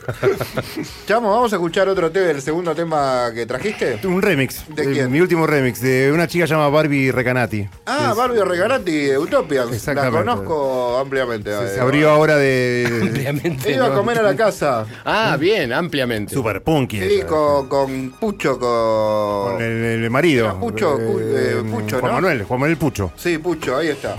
[1.06, 3.98] Chamo, vamos a escuchar otro tema, el segundo tema que trajiste.
[4.04, 4.64] Un remix.
[4.68, 5.10] ¿De eh, quién?
[5.12, 7.68] Mi último remix, de una chica llamada Barbie Recanati.
[7.86, 9.64] Ah, Barbie Regalati, Utopia.
[9.94, 11.50] La conozco ampliamente.
[11.50, 13.00] Se, eh, se abrió ahora de.
[13.02, 14.86] Ampliamente, Iba a comer a la casa.
[15.04, 16.32] Ah, bien, ampliamente.
[16.34, 17.00] Super punky.
[17.00, 19.54] Sí, con, con Pucho, con.
[19.54, 20.46] Con el, el marido.
[20.46, 22.28] Era Pucho, Cu- eh, Pucho, Juan ¿no?
[22.28, 23.12] Manuel, Juan Manuel Pucho.
[23.16, 24.16] Sí, Pucho, ahí está.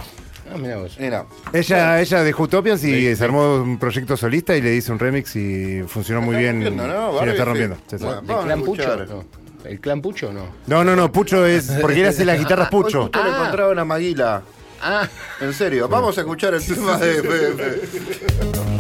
[0.54, 0.96] Ah, mirá vos.
[1.00, 1.26] Mira.
[1.54, 5.36] Ella, ella dejó Utopians y se armó un proyecto solista y le hizo un remix
[5.36, 6.64] y funcionó muy bien.
[6.64, 6.94] rompiendo, ¿no?
[6.94, 7.76] Sí, la Barbie, está rompiendo.
[7.88, 8.04] Sí, sí.
[8.06, 8.20] Bueno.
[8.22, 8.82] ¿El Vamos a clan Pucho?
[8.84, 9.10] escuchar.
[9.10, 9.26] No.
[9.70, 10.46] ¿El clan Pucho no?
[10.68, 11.72] No, no, no, Pucho es.
[11.82, 13.02] Porque él hace las guitarras Hoy Pucho.
[13.04, 13.36] justo le Ah.
[13.40, 14.44] encontraba una maguila.
[14.84, 15.08] Ah,
[15.42, 17.22] En serio, vamos a escuchar el tema de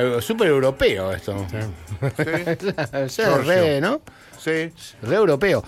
[0.00, 1.46] Suena súper europeo esto.
[3.08, 4.00] Suena re, ¿no?
[4.38, 4.70] Sí.
[5.02, 5.62] Re europeo.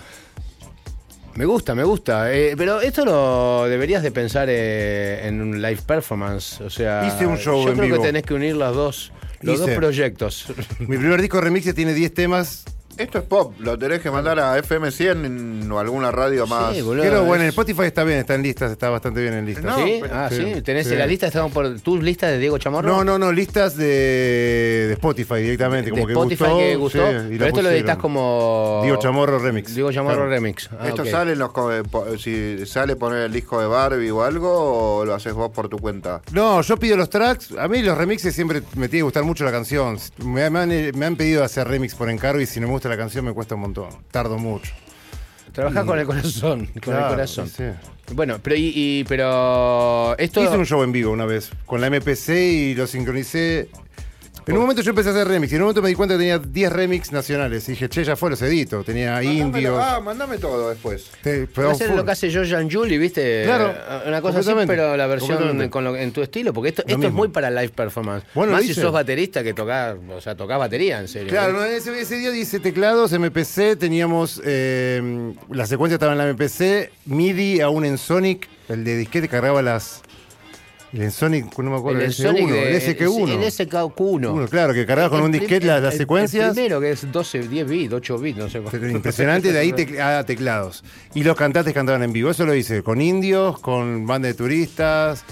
[1.35, 2.33] Me gusta, me gusta.
[2.33, 6.59] Eh, pero esto lo deberías de pensar eh, en un live performance.
[6.61, 7.97] O sea, Hice un show yo en creo vivo.
[8.01, 9.11] que tenés que unir las dos,
[9.41, 9.67] los Hice.
[9.71, 10.45] dos proyectos.
[10.79, 12.65] Mi primer disco remix tiene 10 temas.
[12.97, 15.25] Esto es pop, lo tenés que mandar a FM100
[15.71, 16.75] o alguna radio más.
[16.75, 17.03] Sí, boludo.
[17.03, 19.65] Pero bueno, en Spotify está bien, está en listas, está bastante bien en listas.
[19.65, 19.99] No, ¿Sí?
[20.01, 20.53] pero- ah, sí.
[20.55, 20.93] sí, ¿Tenés sí.
[20.93, 21.27] en la lista?
[21.27, 22.87] ¿Estamos por tus listas de Diego Chamorro?
[22.87, 23.85] No, no, no, listas de,
[24.87, 25.89] de Spotify directamente.
[25.91, 27.07] Como de que Spotify gustó, que gustó.
[27.11, 28.79] sí, y pero esto lo editas como.
[28.83, 29.73] Diego Chamorro Remix.
[29.73, 30.29] Diego Chamorro Claro.
[30.29, 30.69] Remix.
[30.79, 34.23] Ah, ¿Esto sale en los eh, po- si sale poner el disco de Barbie o
[34.23, 36.21] algo o lo haces vos por tu cuenta?
[36.31, 37.53] No, yo pido los tracks.
[37.57, 39.97] A mí los remixes siempre me tiene que gustar mucho la canción.
[40.23, 42.89] Me, me han, me han pedido hacer remix por encargo y si no me gusta
[42.89, 43.89] la canción me cuesta un montón.
[44.11, 44.71] Tardo mucho.
[45.53, 46.65] Trabajás con el corazón.
[46.67, 47.47] Con Claro, el corazón.
[47.47, 47.63] sí.
[48.13, 50.43] Bueno, pero, y, y- pero esto.
[50.43, 53.69] Hice un show en vivo una vez con la MPC y lo sincronicé.
[54.49, 56.15] En un momento yo empecé a hacer remix y en un momento me di cuenta
[56.15, 57.67] que tenía 10 remix nacionales.
[57.69, 58.83] Y dije, che, ya fue, los edito.
[58.83, 59.79] Tenía indios.
[59.79, 61.11] Ah, mandame todo después.
[61.21, 63.43] Te- pero lo que hace George and Julie, ¿viste?
[63.45, 63.73] Claro,
[64.07, 66.51] Una cosa así, pero la versión con lo- en tu estilo.
[66.51, 68.25] Porque esto, esto es muy para live performance.
[68.33, 71.29] Bueno, Más si sos baterista que tocás, o sea, tocás batería, en serio.
[71.29, 71.53] Claro, ¿eh?
[71.53, 76.91] no, ese, ese día dice teclados, MPC, teníamos eh, la secuencia estaba en la MPC,
[77.05, 80.01] MIDI aún en Sonic, el de disquete cargaba las
[80.93, 83.29] el en Sonic, no me acuerdo, El el, Sonic S1, de- el SQ1.
[83.29, 84.31] El SQ1.
[84.33, 86.49] Uno, claro, que cargaba con El un disquete las, las secuencias.
[86.49, 88.61] El primero que es 12, 10 bits, 8 bits, no sé.
[88.91, 90.83] Impresionante, de ahí a teclados.
[91.13, 92.31] Y los cantantes cantaban en vivo.
[92.31, 95.23] Eso lo hice con indios, con banda de turistas.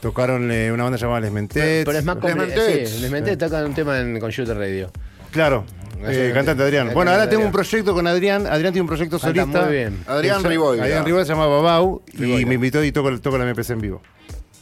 [0.00, 1.84] Tocaron eh, una banda llamada Les Mentets.
[1.86, 2.18] Pero es más.
[2.20, 4.90] Sí, Les Mentets tocan un tema en Computer Radio.
[5.30, 5.64] Claro,
[6.06, 6.90] eh, cantante Adrián.
[6.92, 8.46] Bueno, ahora tengo un proyecto con Adrián.
[8.46, 9.62] Adrián tiene un proyecto solista.
[9.62, 9.98] muy bien.
[10.06, 10.78] Adrián Riboy.
[10.80, 14.02] Adrián Riboy se llama Babau y me invitó y toco, toco la MPC en vivo.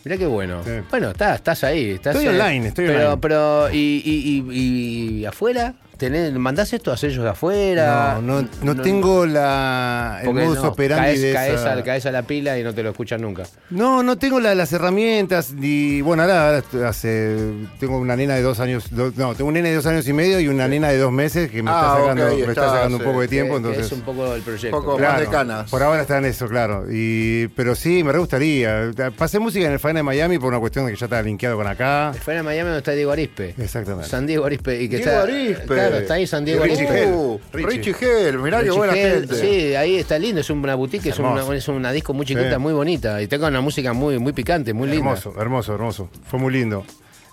[0.05, 0.63] Mirá qué bueno.
[0.65, 0.71] Sí.
[0.91, 1.93] Bueno, estás, estás ahí.
[1.93, 3.17] Estás Estoy online, estoy pero, online.
[3.21, 5.75] Pero, ¿y, y, y, y afuera?
[5.97, 8.19] ¿Tenés, ¿Mandás esto a sellos de afuera?
[8.21, 12.07] No, no, no tengo la, el modus no, operandi caes, de caes esa- a, caes
[12.07, 13.45] a la pila y no te lo escuchan nunca.
[13.71, 15.53] No, no tengo la- las herramientas.
[15.53, 17.37] Ni, bueno, ahora, hace,
[17.79, 18.87] tengo una nena de dos años.
[18.91, 21.13] do- no, tengo un nene de dos años y medio y una nena de dos
[21.13, 23.53] meses que me Ah, está sacando, ok, me está está, sacando un poco de tiempo.
[23.53, 24.77] Que- entonces, que es un poco el proyecto.
[24.81, 25.71] Poco más de canas.
[25.71, 26.87] Por ahora está en eso, claro.
[26.91, 28.91] Y, pero sí, me re gustaría.
[29.17, 31.57] Pasé música en el Faena de Miami por una cuestión de que ya estaba linkeado
[31.57, 32.11] con acá.
[32.15, 33.55] El Fue en Miami donde está Diego Arispe.
[33.59, 34.09] Exactamente.
[34.09, 34.83] San Diego Arispe.
[34.83, 35.67] Y que Diego está, Arispe.
[35.67, 36.65] Claro, está ahí San Diego.
[36.65, 37.39] Richie Hell.
[37.53, 39.35] Richie Hell, mirá qué buena Hell, gente.
[39.35, 42.59] Sí, ahí está lindo, es una boutique, es, una, es una disco muy chiquita, Sí.
[42.59, 43.21] muy bonita.
[43.23, 45.11] Y tengo una música muy, muy picante, muy linda.
[45.11, 46.11] Hermoso, hermoso, hermoso.
[46.27, 46.85] Fue muy lindo.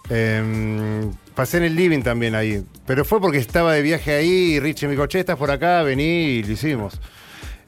[0.10, 1.06] Eh,
[1.36, 2.64] pasé en el living también ahí.
[2.86, 5.84] Pero fue porque estaba de viaje ahí y Richie me dijo, che, estás por acá,
[5.84, 6.99] vení y lo hicimos.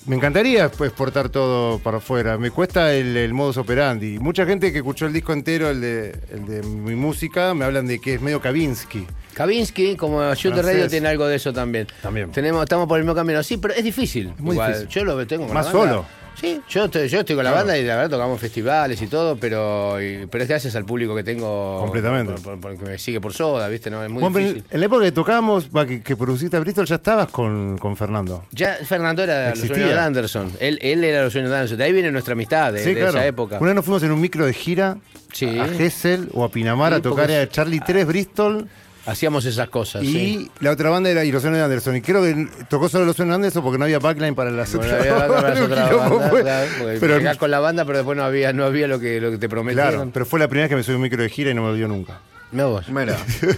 [0.07, 2.38] Me encantaría pues, exportar todo para afuera.
[2.38, 4.18] Me cuesta el, el modus operandi.
[4.19, 7.86] Mucha gente que escuchó el disco entero, el de, el de mi música, me hablan
[7.86, 9.06] de que es medio Kavinsky.
[9.36, 10.76] Kavinsky, como Shooter Francés.
[10.76, 11.88] Radio, tiene algo de eso también.
[12.02, 12.32] También.
[12.32, 13.44] Tenemos, estamos por el mismo camino.
[13.44, 14.34] Sí, pero es difícil.
[14.40, 14.90] Muy Igual, difícil.
[14.90, 16.06] Yo lo tengo Más solo.
[16.41, 17.68] Sí, yo estoy, yo estoy con la Claro.
[17.68, 21.15] banda y la verdad tocamos festivales y todo, pero, y- pero es gracias al público
[21.15, 21.77] que tengo.
[21.81, 22.34] Completamente.
[22.34, 23.89] por- por- Porque me sigue por soda, ¿viste?
[23.91, 24.63] No, es muy Bueno, difícil.
[24.72, 28.43] en la época que tocábamos, que, que produciste a Bristol, ya estabas con, con Fernando.
[28.51, 29.76] Ya Fernando era los Existía.
[29.76, 30.51] sueños de Anderson.
[30.59, 31.77] Él, él era los sueños de Anderson.
[31.77, 33.18] De ahí viene nuestra amistad, de, Sí, de claro.
[33.19, 33.57] esa época.
[33.59, 34.97] Una vez nos fuimos en un micro de gira
[35.31, 35.59] Sí.
[35.59, 38.68] a Gessel o a Pinamar Sí, a tocar a Charlie 3 Bristol.
[39.06, 40.03] Hacíamos esas cosas.
[40.03, 40.52] Y sí.
[40.60, 41.95] la otra banda era Ilusiones de Anderson.
[41.95, 45.02] Y creo que tocó solo de Anderson porque no había backline para las Bueno, otras.
[45.07, 46.41] había para las otras bandas, fue.
[46.41, 49.32] claro, porque pero, con la banda, pero después no había, no había lo que, lo
[49.32, 49.91] que te prometieron.
[49.91, 51.64] claro, pero fue la primera vez que me subí un micro de gira y no
[51.64, 52.19] me olvidó nunca.
[52.52, 52.90] Mirá vos.
[52.90, 53.18] Mira,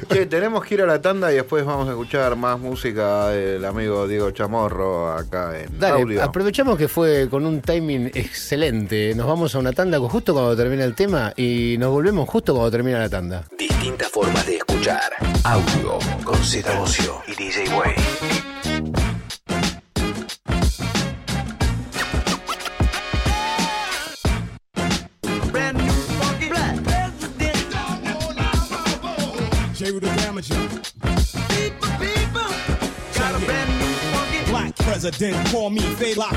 [0.10, 3.66] che, tenemos que ir a la tanda y después vamos a escuchar más música del
[3.66, 6.24] amigo Diego Chamorro acá en Dale, audio.
[6.24, 9.14] aprovechamos que fue con un timing excelente.
[9.16, 12.72] Nos vamos a una tanda justo cuando termina el tema y nos volvemos justo cuando
[12.72, 13.44] termina la tanda.
[13.58, 15.12] Distintas formas de escuchar.
[15.44, 16.72] Audio con Z
[17.28, 18.33] y DJ Way.
[29.84, 32.23] material the damage
[34.84, 36.34] president, call me Faylock.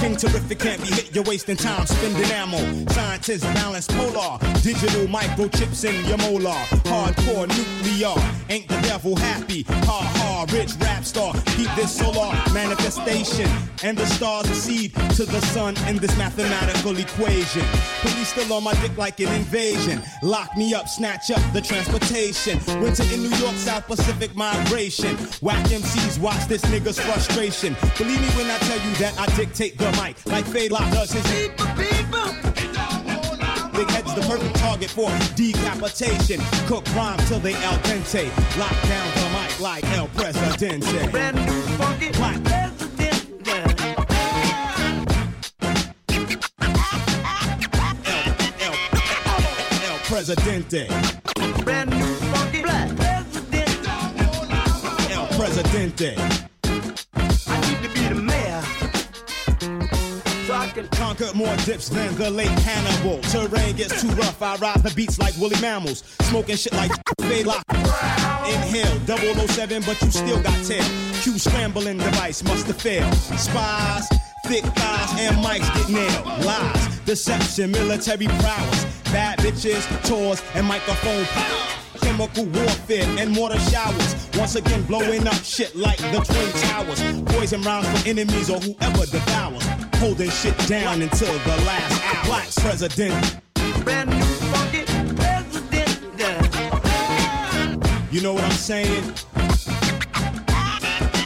[0.00, 2.58] King terrific can't be hit, you're wasting time spending ammo.
[2.90, 6.60] Scientists balance polar, digital microchips in your molar.
[6.86, 8.14] Hardcore nuclear,
[8.48, 9.62] ain't the devil happy?
[9.68, 13.50] Ha ha, rich rap star, keep this solar manifestation.
[13.82, 17.62] And the stars accede to the sun in this mathematical equation.
[18.00, 20.02] Police still on my dick like an invasion.
[20.22, 22.58] Lock me up, snatch up the transportation.
[22.80, 25.16] Winter in New York, South Pacific migration.
[25.40, 27.55] Whack MCs, watch this nigga's frustration.
[27.62, 31.10] Believe me when I tell you that I dictate the mic like Fade Lock does
[31.10, 31.24] his.
[31.24, 32.28] people, people.
[33.72, 36.38] Big head's the perfect target for decapitation.
[36.66, 38.28] Cook rhyme till they al dente.
[38.58, 41.10] Lock down the mic like El Presidente.
[41.10, 43.48] Brand new funky Black president.
[48.04, 48.74] El, El,
[49.82, 50.88] El Presidente.
[51.64, 53.88] Brand new funky black president.
[55.10, 56.45] El Presidente.
[57.66, 58.62] Need to be the mayor.
[60.46, 63.20] So I can Conquered more dips than the late Hannibal.
[63.22, 66.04] Terrain gets too rough, I ride the beats like woolly mammals.
[66.22, 67.64] Smoking shit like they lock.
[68.46, 68.98] Inhale,
[69.48, 70.84] 007, but you still got tail.
[71.22, 73.12] Q scrambling device must have failed.
[73.14, 74.08] Spies,
[74.46, 76.44] thick thighs, and mics get nailed.
[76.44, 78.84] Lies, deception, military prowess.
[79.12, 81.75] Bad bitches, tours, and microphone power.
[82.16, 84.16] Chemical warfare and mortar showers.
[84.38, 87.02] Once again, blowing up shit like the Twin Towers.
[87.26, 89.62] Poison rounds for enemies or whoever devours.
[89.96, 92.24] Holding shit down until the last hour.
[92.24, 93.38] Black president.
[93.84, 94.84] brand new funky
[95.14, 96.00] president.
[98.10, 99.12] You know what I'm saying?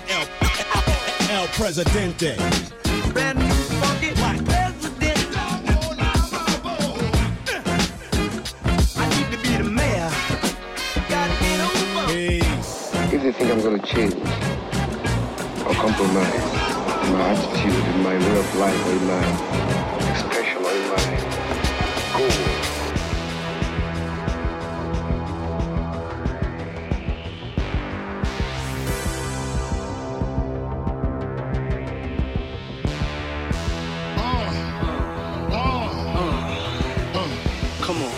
[0.08, 0.26] El,
[1.30, 2.36] El Presidente.
[3.12, 3.49] Brand new
[13.30, 14.14] If think I'm gonna change
[15.64, 16.34] or compromise
[17.06, 19.22] in my attitude, in my way of life, or in my
[20.10, 20.96] expression, or in my
[22.16, 22.30] goal,
[37.80, 38.14] Come on.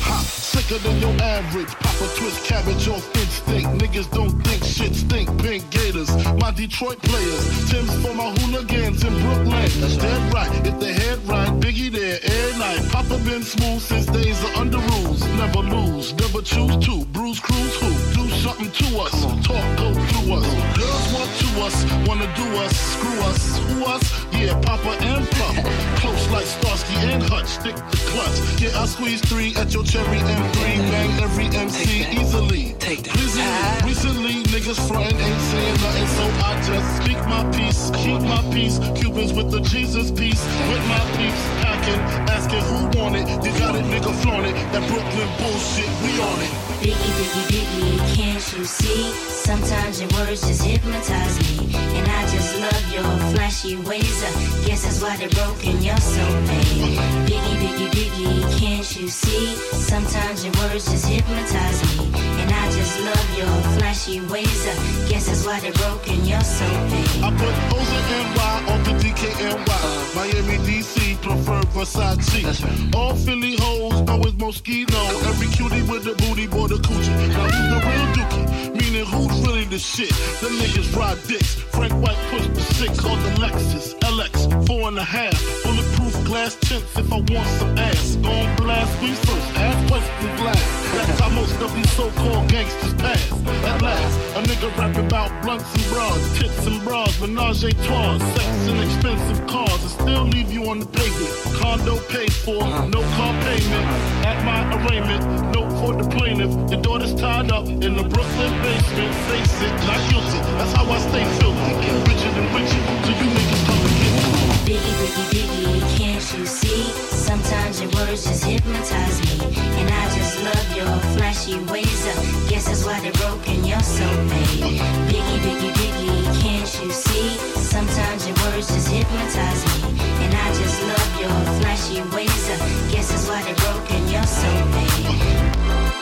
[0.00, 1.68] Hot, sicker than your average.
[1.68, 3.31] Pop a twist cabbage off instinct.
[3.78, 5.28] Niggas don't think shit stink.
[5.42, 7.70] Pink Gators, my Detroit players.
[7.70, 9.68] Tim's for my hooligans in Brooklyn.
[9.80, 10.50] That's dead right.
[10.66, 12.82] If they head right, Biggie there, air night.
[12.90, 15.20] Papa been smooth since days of under rules.
[15.36, 17.04] Never lose, never choose to.
[17.06, 18.21] Bruise, cruise, who?
[18.42, 19.14] Something to us.
[19.46, 20.46] Talk, go through us.
[20.74, 21.76] Girls want to us,
[22.08, 24.02] wanna do us, screw us, who us?
[24.32, 25.54] Yeah, Papa and Puff.
[26.02, 28.60] Close like Starsky and Hutch, stick the clutch.
[28.60, 30.58] Yeah, I squeeze three at your cherry M3.
[30.90, 32.74] Bang every MC easily.
[32.80, 33.14] Take that.
[33.14, 38.42] Recently, recently, niggas frontin' ain't saying nothing, so I just speak my peace, keep my
[38.50, 38.80] peace.
[38.98, 43.22] Cubans with the Jesus peace, with my peeps packing, asking who want it.
[43.46, 44.54] You got it, nigga, flaunt it.
[44.74, 46.71] That Brooklyn bullshit, we on it.
[46.82, 49.12] Biggie, biggie, biggie, can't you see?
[49.28, 51.72] Sometimes your words just hypnotize me.
[51.76, 54.24] And I just love your flashy ways.
[54.24, 56.98] I guess that's why they're broken, you're so vain.
[57.28, 59.54] Biggie, biggie, biggie, can't you see?
[59.78, 62.10] Sometimes your words just hypnotize me.
[62.42, 64.66] And I just love your flashy ways.
[64.66, 67.22] I guess that's why they're broken, you're so vain.
[67.22, 70.14] I put O's and NY on the DKNY.
[70.16, 72.42] Miami, DC, prefer Versace.
[72.42, 72.94] That's right.
[72.94, 75.02] All Philly hoes know it's Moschino.
[75.28, 77.28] Every cutie with the booty, boy, the coochie.
[77.28, 78.80] Now who's the real dookie?
[78.80, 80.08] Meaning who's really the shit?
[80.40, 81.54] The niggas ride dicks.
[81.54, 85.36] Frank White pushed the six on the Lexus LX, four and a half.
[85.64, 88.16] Bulletproof glass tints if I want some ass.
[88.16, 90.82] Gon' blast me first, ass questions last.
[90.92, 93.32] That's how most of these so-called gangsters pass.
[93.64, 98.18] At last, a nigga rapping about blunts and bras, tits and bras, menage a trois,
[98.18, 101.32] sex and expensive cars, and still leave you on the pavement.
[101.60, 103.86] Condo paid for, no car payment.
[104.24, 105.24] At my arraignment,
[105.54, 106.61] note for the plaintiff.
[106.70, 109.14] Your daughter's tied up in the Brooklyn basement.
[109.28, 110.38] Face it, not guilty.
[110.56, 111.72] That's how I stay filthy.
[112.08, 114.42] Richer than richer, so you niggas come and get me.
[114.66, 116.84] Biggie, biggie, biggie, can't you see?
[117.12, 119.46] Sometimes your words just hypnotize me.
[119.80, 122.06] And I just love your flashy ways.
[122.06, 124.78] I guess that's why they're broken, you're so vain.
[125.10, 127.28] Biggie, biggie, biggie, can't you see?
[127.58, 129.98] Sometimes your words just hypnotize me.
[130.24, 132.44] And I just love your flashy ways.
[132.50, 132.56] I
[132.92, 136.01] guess that's why they're broken, you're so vain.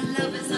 [0.00, 0.57] my love is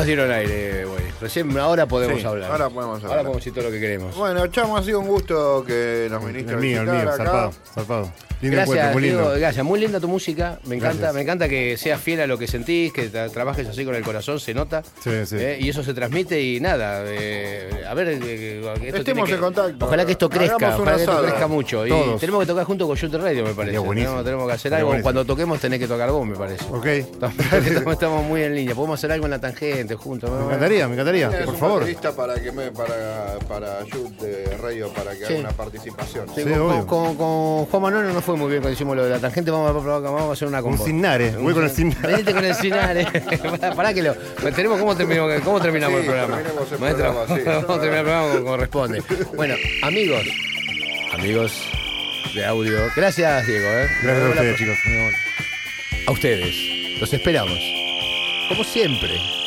[0.00, 0.69] nos dieron aire.
[1.20, 2.50] Recién ahora podemos Sí, hablar.
[2.50, 3.10] ahora podemos hablar.
[3.10, 4.16] Ahora podemos decir todo lo que queremos.
[4.16, 7.10] Bueno, Chamo, ha sido un gusto que nos viniste El a mío, el visitar mío,
[7.12, 7.16] acá.
[7.24, 8.12] zarpado, zarpado.
[8.42, 9.18] Lindo encuentro, Gracias, muy lindo.
[9.22, 9.64] Diego, gracias.
[9.66, 10.58] Muy linda tu música.
[10.64, 11.14] Me encanta, Gracias.
[11.14, 14.02] me encanta que seas fiel a lo que sentís, que tra- trabajes así con el
[14.02, 14.82] corazón, se nota.
[15.04, 15.36] Sí, sí.
[15.38, 17.02] Eh, y eso se transmite y nada.
[17.06, 19.84] eh, a ver, eh, que esto tiene Estemos que- en contacto.
[19.84, 21.86] Ojalá que esto crezca, Hagamos ojalá que esto crezca mucho.
[21.86, 22.18] Y Todos.
[22.20, 23.76] tenemos que tocar junto con Shooter Radio, me parece.
[23.78, 24.08] buenísimo.
[24.10, 24.88] Tenemos, tenemos que hacer Sería algo.
[24.88, 25.02] buenísimo.
[25.04, 26.64] Cuando toquemos tenés que tocar vos, me parece.
[26.70, 26.86] Ok.
[26.86, 27.36] Estamos,
[27.66, 28.74] estamos- estamos muy en línea.
[28.74, 30.30] Podemos hacer algo en la tangente juntos.
[30.30, 31.09] Me encantaría, me encantaría,
[31.44, 31.84] Por un favor.
[32.16, 33.80] para que me para para
[34.20, 35.32] de Radio para que Sí.
[35.32, 36.26] haga una participación.
[36.34, 39.18] Sí, con, con- con Juan Manuel no fue muy bien cuando hicimos lo de la
[39.18, 39.50] tangente.
[39.50, 40.84] Vamos a, probar- vamos a hacer una Un combo.
[40.84, 42.12] Cignare, voy con el Cignare.
[42.12, 42.54] Venite con el
[43.60, 44.14] pará, pará que lo.
[44.54, 46.36] Tenemos cómo terminamos, cómo terminamos Sí, el programa.
[46.36, 47.42] terminemos el Maestro, programa, sí.
[47.46, 49.02] vamos a terminar el programa como corresponde.
[49.34, 50.22] Bueno, amigos,
[51.12, 51.52] amigos
[52.34, 52.78] de audio.
[52.96, 53.66] Gracias, Diego.
[53.66, 53.86] ¿eh?
[54.02, 54.76] Gracias a ustedes, chicos.
[56.06, 57.00] A ustedes.
[57.00, 57.58] Los esperamos.
[58.48, 59.39] Como siempre.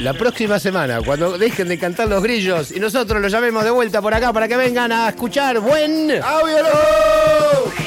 [0.00, 4.02] La próxima semana, cuando dejen de cantar los grillos y nosotros los llamemos de vuelta
[4.02, 7.83] por acá para que vengan a escuchar buen ¡Audio!